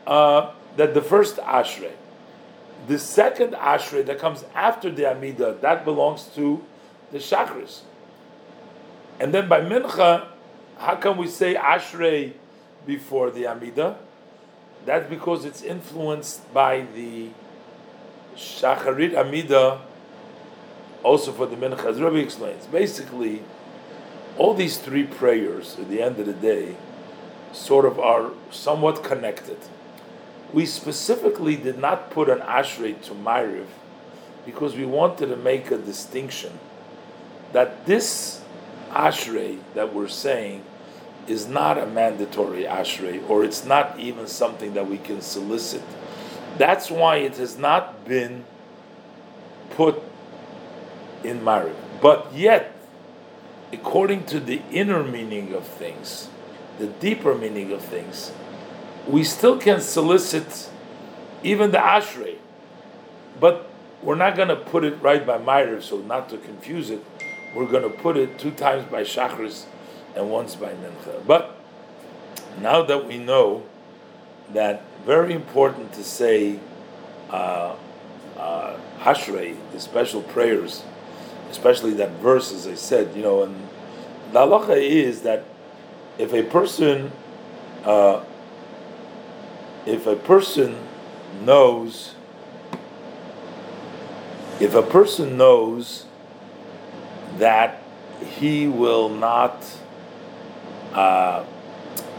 [0.06, 1.92] uh, that the first Ashrei.
[2.88, 6.64] The second Ashrei that comes after the Amida that belongs to
[7.12, 7.82] the Shachris.
[9.20, 10.28] And then by Mincha,
[10.78, 12.34] how can we say Ashrei
[12.86, 13.98] before the Amida?
[14.88, 17.32] That's because it's influenced by the
[18.38, 19.82] Shacharit Amida,
[21.04, 21.84] also for the Mincha.
[21.84, 23.44] As Rabbi explains, basically,
[24.38, 26.78] all these three prayers at the end of the day
[27.52, 29.58] sort of are somewhat connected.
[30.54, 33.68] We specifically did not put an Ashrei to Ma'ariv
[34.46, 36.60] because we wanted to make a distinction
[37.52, 38.42] that this
[38.92, 40.64] Ashrei that we're saying
[41.28, 45.84] is not a mandatory Ashrei or it's not even something that we can solicit.
[46.58, 48.46] That's why it has not been
[49.72, 50.02] put
[51.24, 51.76] in Ma'ariv.
[52.02, 52.76] But yet,
[53.72, 56.30] according to the inner meaning of things,
[56.80, 58.32] the deeper meaning of things,
[59.08, 60.70] we still can solicit
[61.44, 62.38] even the ashrei,
[63.40, 63.70] but
[64.02, 67.04] we're not going to put it right by Meir, so not to confuse it,
[67.56, 69.66] we're going to put it two times by Shachris
[70.18, 71.26] and once by Mincha.
[71.26, 71.56] But
[72.60, 73.64] now that we know
[74.54, 76.60] that very important to say
[77.30, 77.76] uh,
[78.38, 80.84] uh, Hashrei, the special prayers,
[81.52, 83.56] especially that verse, as I said, you know, and
[84.32, 85.44] the halacha is that
[86.18, 87.12] if a person
[87.86, 88.24] uh,
[89.86, 90.76] if a person
[91.44, 92.16] knows
[94.60, 96.06] if a person knows
[97.38, 97.82] that
[98.26, 99.77] he will not
[100.98, 101.46] uh,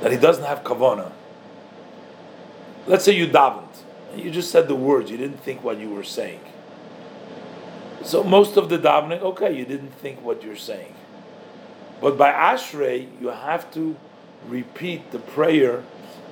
[0.00, 1.10] that he doesn't have kavana
[2.86, 3.64] let's say you davened
[4.16, 6.40] you just said the words you didn't think what you were saying
[8.02, 10.94] so most of the davening okay you didn't think what you're saying
[12.00, 13.96] but by ashrei you have to
[14.46, 15.82] repeat the prayer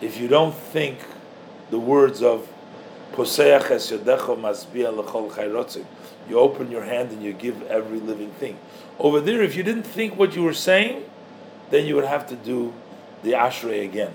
[0.01, 0.99] if you don't think
[1.71, 2.49] the words of.
[6.29, 8.59] You open your hand and you give every living thing.
[8.99, 11.05] Over there, if you didn't think what you were saying,
[11.71, 12.73] then you would have to do
[13.23, 14.13] the Ashrei again.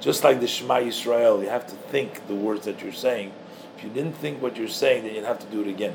[0.00, 3.32] Just like the Shema Yisrael, you have to think the words that you're saying.
[3.76, 5.94] If you didn't think what you're saying, then you'd have to do it again.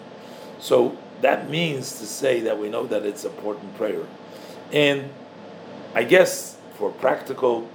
[0.60, 4.06] So that means to say that we know that it's an important prayer.
[4.72, 5.10] And
[5.94, 7.70] I guess for practical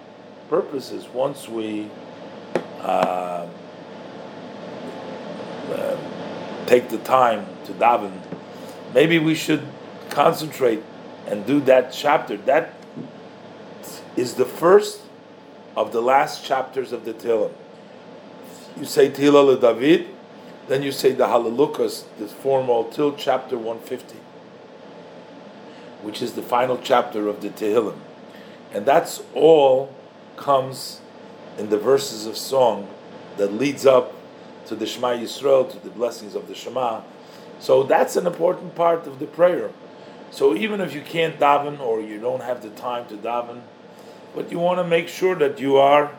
[0.48, 1.88] purposes, once we
[2.80, 3.46] uh,
[5.70, 5.96] uh,
[6.66, 8.12] take the time to daven,
[8.94, 9.66] maybe we should
[10.10, 10.82] concentrate
[11.26, 12.36] and do that chapter.
[12.38, 12.72] That
[14.18, 15.02] is the first
[15.76, 17.52] of the last chapters of the Tehillim.
[18.76, 20.08] You say Tehillah David,
[20.66, 24.16] then you say the Halalukas, the formal till chapter 150,
[26.02, 27.98] which is the final chapter of the Tehillim.
[28.72, 29.94] And that's all
[30.36, 31.00] comes
[31.56, 32.88] in the verses of song
[33.36, 34.14] that leads up
[34.66, 37.02] to the Shema Yisrael, to the blessings of the Shema.
[37.60, 39.70] So that's an important part of the prayer.
[40.30, 43.62] So even if you can't daven or you don't have the time to daven,
[44.34, 46.12] but you want to make sure that you are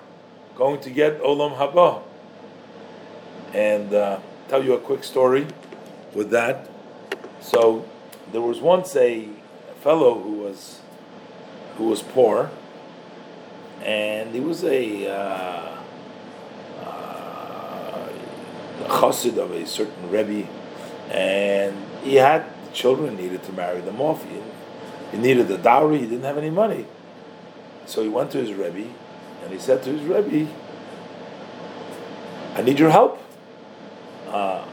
[0.55, 2.03] going to get Olam Haba.
[3.53, 5.47] And uh, tell you a quick story
[6.13, 6.69] with that.
[7.41, 7.85] So
[8.31, 9.29] there was once a
[9.81, 10.81] fellow who was
[11.77, 12.51] who was poor,
[13.81, 15.77] and he was a uh,
[16.83, 18.09] uh,
[18.87, 20.47] chassid of a certain rebbe,
[21.09, 22.43] and he had
[22.73, 24.23] children needed to marry them off.
[24.25, 24.41] He,
[25.11, 25.99] he needed a dowry.
[25.99, 26.85] He didn't have any money,
[27.89, 28.87] so he went to his rebbe,
[29.43, 30.49] and he said to his rebbe,
[32.55, 33.21] "I need your help.
[34.27, 34.63] Uh,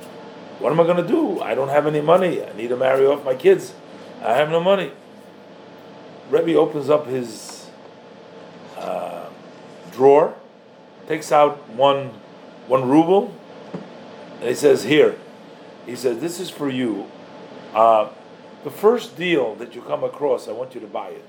[0.59, 1.41] what am I going to do?
[1.41, 2.45] I don't have any money.
[2.45, 3.75] I need to marry off my kids.
[4.23, 4.93] I have no money."
[6.31, 7.71] Rebbe opens up his
[8.77, 9.29] uh,
[9.93, 10.35] drawer,
[11.09, 12.11] takes out one
[12.67, 13.35] one ruble,
[14.41, 15.17] and he says, "Here."
[15.87, 17.07] He says, "This is for you.
[17.73, 18.09] Uh,
[18.65, 21.29] the first deal that you come across, I want you to buy it.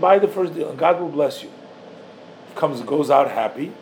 [0.00, 1.50] Buy the first deal, and God will bless you."
[2.54, 3.72] Comes goes out happy,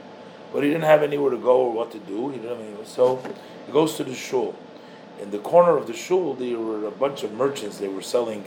[0.52, 2.30] but he didn't have anywhere to go or what to do.
[2.30, 3.22] He didn't have anywhere, so
[3.66, 4.54] he goes to the shul.
[5.20, 7.78] In the corner of the shul, there were a bunch of merchants.
[7.78, 8.44] They were selling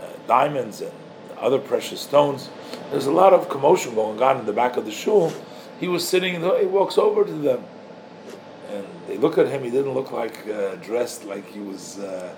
[0.00, 0.92] uh, diamonds and
[1.36, 2.50] other precious stones.
[2.90, 5.32] There's a lot of commotion going on in the back of the shul.
[5.78, 7.64] He was sitting, he walks over to them.
[8.70, 12.34] And they look at him, he didn't look like uh, dressed like he was uh,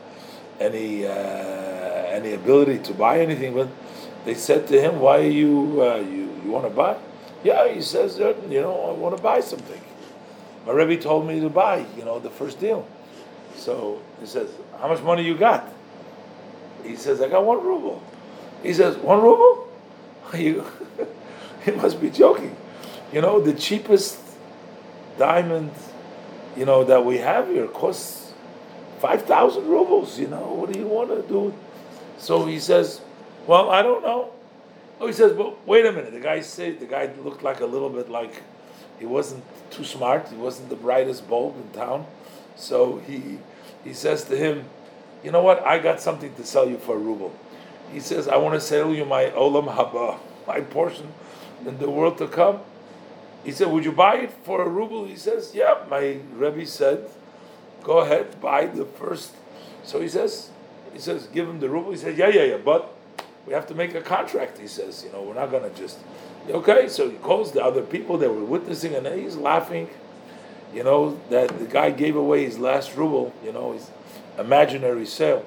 [0.58, 3.68] any uh, any ability to buy anything, but
[4.24, 6.96] they said to him, Why are you, uh, you, you want to buy?
[7.42, 9.80] Yeah, he says, You know, I want to buy something.
[10.66, 12.86] My Rebbe told me to buy, you know, the first deal.
[13.56, 15.66] So he says, How much money you got?
[16.84, 18.02] He says, I got one ruble.
[18.62, 19.68] He says, One ruble?
[20.32, 20.64] You,
[21.64, 22.56] he must be joking.
[23.12, 24.20] You know, the cheapest
[25.18, 25.72] diamond,
[26.56, 28.32] you know, that we have here costs
[29.00, 30.20] 5,000 rubles.
[30.20, 31.52] You know, what do you want to do?
[32.18, 33.00] So he says,
[33.46, 34.32] Well, I don't know.
[35.00, 36.12] Oh, he says, Well, wait a minute.
[36.12, 38.42] The guy said, the guy looked like a little bit like
[38.98, 40.28] he wasn't too smart.
[40.28, 42.06] He wasn't the brightest bulb in town.
[42.56, 43.38] So he,
[43.82, 44.66] he says to him,
[45.24, 45.64] you know what?
[45.66, 47.34] I got something to sell you for a ruble.
[47.92, 51.12] He says, I want to sell you my olam haba, my portion
[51.66, 52.60] in the world to come.
[53.44, 55.06] He said, Would you buy it for a ruble?
[55.06, 55.78] He says, Yeah.
[55.90, 57.08] My Rebbe said,
[57.82, 59.34] Go ahead, buy the first.
[59.82, 60.50] So he says,
[60.92, 61.90] He says, Give him the ruble.
[61.92, 62.58] He says, Yeah, yeah, yeah.
[62.58, 62.94] But
[63.50, 64.58] we have to make a contract.
[64.58, 65.98] He says, You know, we're not going to just.
[66.48, 66.88] Okay.
[66.88, 69.90] So he calls the other people that were witnessing, and he's laughing.
[70.72, 73.34] You know that the guy gave away his last ruble.
[73.44, 73.90] You know his
[74.38, 75.44] imaginary sale.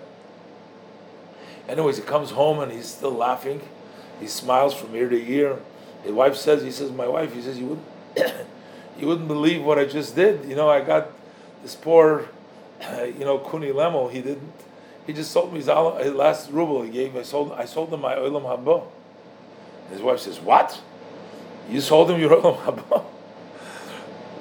[1.70, 3.62] Anyways, he comes home and he's still laughing.
[4.20, 5.60] He smiles from ear to ear.
[6.04, 7.68] His wife says, he says, my wife, he says, you
[8.18, 8.36] wouldn't,
[9.00, 10.44] you wouldn't believe what I just did.
[10.44, 11.08] You know, I got
[11.62, 12.28] this poor,
[13.06, 14.12] you know, Kuni Lemel.
[14.12, 14.52] He didn't.
[15.06, 17.16] He just sold me his, his last ruble he gave.
[17.16, 17.52] I sold.
[17.52, 18.84] I sold him my olam haba.
[19.90, 20.82] His wife says, "What?
[21.70, 23.04] You sold him your olam haba?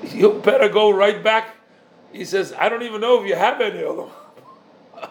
[0.05, 1.57] You better go right back."
[2.13, 4.11] He says, "I don't even know if you have any olam."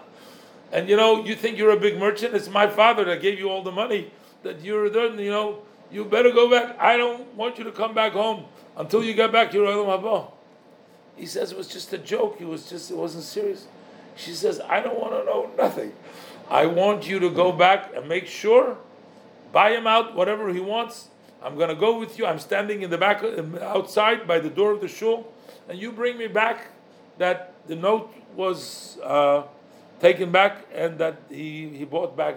[0.71, 2.33] And you know, you think you're a big merchant?
[2.33, 4.11] It's my father that gave you all the money.
[4.43, 5.19] That you're done.
[5.19, 5.59] You know,
[5.91, 6.77] you better go back.
[6.79, 8.45] I don't want you to come back home
[8.77, 10.31] until you get back your olam haba.
[11.17, 12.37] He says it was just a joke.
[12.39, 12.89] It was just.
[12.89, 13.67] It wasn't serious.
[14.15, 15.93] She says, I don't want to know nothing.
[16.49, 18.77] I want you to go back and make sure,
[19.51, 21.07] buy him out whatever he wants.
[21.41, 22.25] I'm going to go with you.
[22.25, 23.23] I'm standing in the back,
[23.61, 25.31] outside by the door of the shul,
[25.69, 26.67] and you bring me back
[27.17, 29.43] that the note was uh,
[29.99, 32.35] taken back and that he, he bought back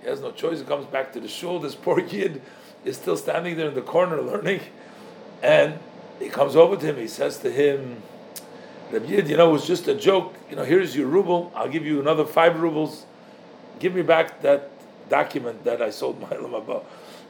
[0.00, 0.58] He has no choice.
[0.58, 1.60] He comes back to the shul.
[1.60, 2.42] This poor kid
[2.84, 4.60] is still standing there in the corner learning,
[5.42, 5.78] and
[6.18, 6.96] he comes over to him.
[6.96, 8.02] He says to him,
[8.90, 10.34] Rabbi Yid, you know, was just a joke.
[10.48, 11.52] You know, here's your ruble.
[11.54, 13.04] I'll give you another five rubles.
[13.78, 14.70] Give me back that
[15.08, 16.84] document that I sold my olam haba.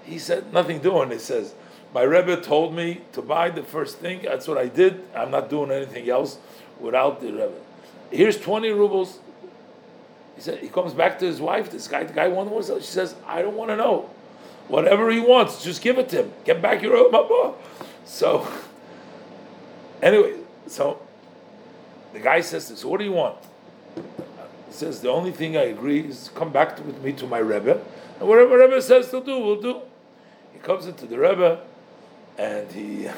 [0.05, 1.11] He said, nothing doing.
[1.11, 1.55] He says,
[1.95, 4.23] my Rebbe told me to buy the first thing.
[4.23, 5.03] That's what I did.
[5.15, 6.39] I'm not doing anything else
[6.79, 7.55] without the Rebbe.
[8.11, 9.19] Here's 20 rubles.
[10.37, 11.71] He said he comes back to his wife.
[11.71, 12.63] This guy, the guy wanted more.
[12.63, 14.11] She says, "I don't want to know.
[14.69, 16.33] Whatever he wants, just give it to him.
[16.45, 17.55] Get back your olam haba."
[18.05, 18.47] So,
[20.03, 20.35] anyway,
[20.67, 21.01] so
[22.17, 22.81] the guy says this.
[22.81, 23.37] So what do you want?
[23.95, 27.39] He says the only thing I agree is come back to, with me to my
[27.39, 27.79] rebbe,
[28.19, 29.83] and whatever rebbe says to do, we'll do.
[30.55, 31.61] He comes into the rebbe,
[32.39, 33.09] and he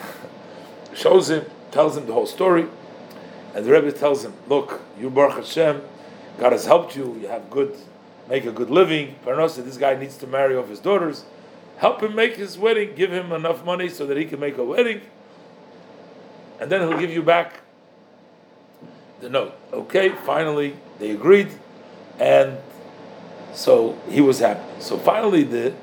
[0.94, 2.66] shows him, tells him the whole story,
[3.54, 5.80] and the rebbe tells him, "Look, you Baruch Hashem,
[6.38, 7.16] God has helped you.
[7.22, 7.76] You have good,
[8.28, 9.14] make a good living.
[9.24, 11.24] Parnasa, this guy needs to marry off his daughters.
[11.76, 12.96] Help him make his wedding.
[12.96, 15.02] Give him enough money so that he can make a wedding,
[16.58, 17.60] and then he'll give you back
[19.20, 19.54] the note.
[19.72, 21.50] Okay, finally they agreed,
[22.18, 22.58] and
[23.52, 24.62] so he was happy.
[24.80, 25.74] So finally, the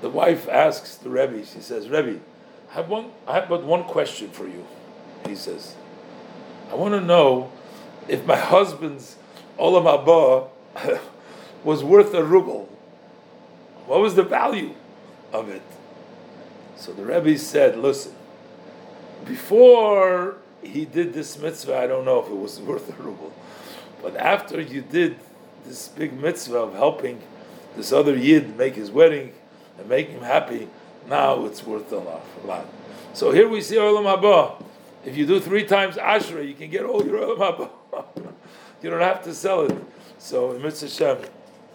[0.00, 1.44] the wife asks the Rebbe.
[1.44, 2.20] She says, "Rebbe,
[2.70, 3.10] I have one.
[3.26, 4.64] I have but one question for you."
[5.26, 5.74] He says,
[6.70, 7.50] "I want to know
[8.08, 9.16] if my husband's
[9.58, 10.48] olam haba
[11.64, 12.68] was worth a ruble.
[13.86, 14.74] What was the value
[15.32, 15.62] of it?"
[16.76, 18.14] So the Rebbe said, "Listen,
[19.24, 20.36] before."
[20.66, 23.32] He did this mitzvah, I don't know if it was worth a ruble.
[24.02, 25.16] But after you did
[25.64, 27.22] this big mitzvah of helping
[27.76, 29.32] this other yid make his wedding
[29.78, 30.68] and make him happy,
[31.08, 32.66] now it's worth a lot.
[33.14, 34.62] So here we see Olam Haba.
[35.04, 37.70] If you do three times Ashrei, you can get all your Olam Haba.
[38.82, 39.76] you don't have to sell it.
[40.18, 41.18] So, Mitzvah Shem.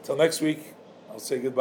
[0.04, 0.74] Till next week,
[1.10, 1.60] I'll say goodbye.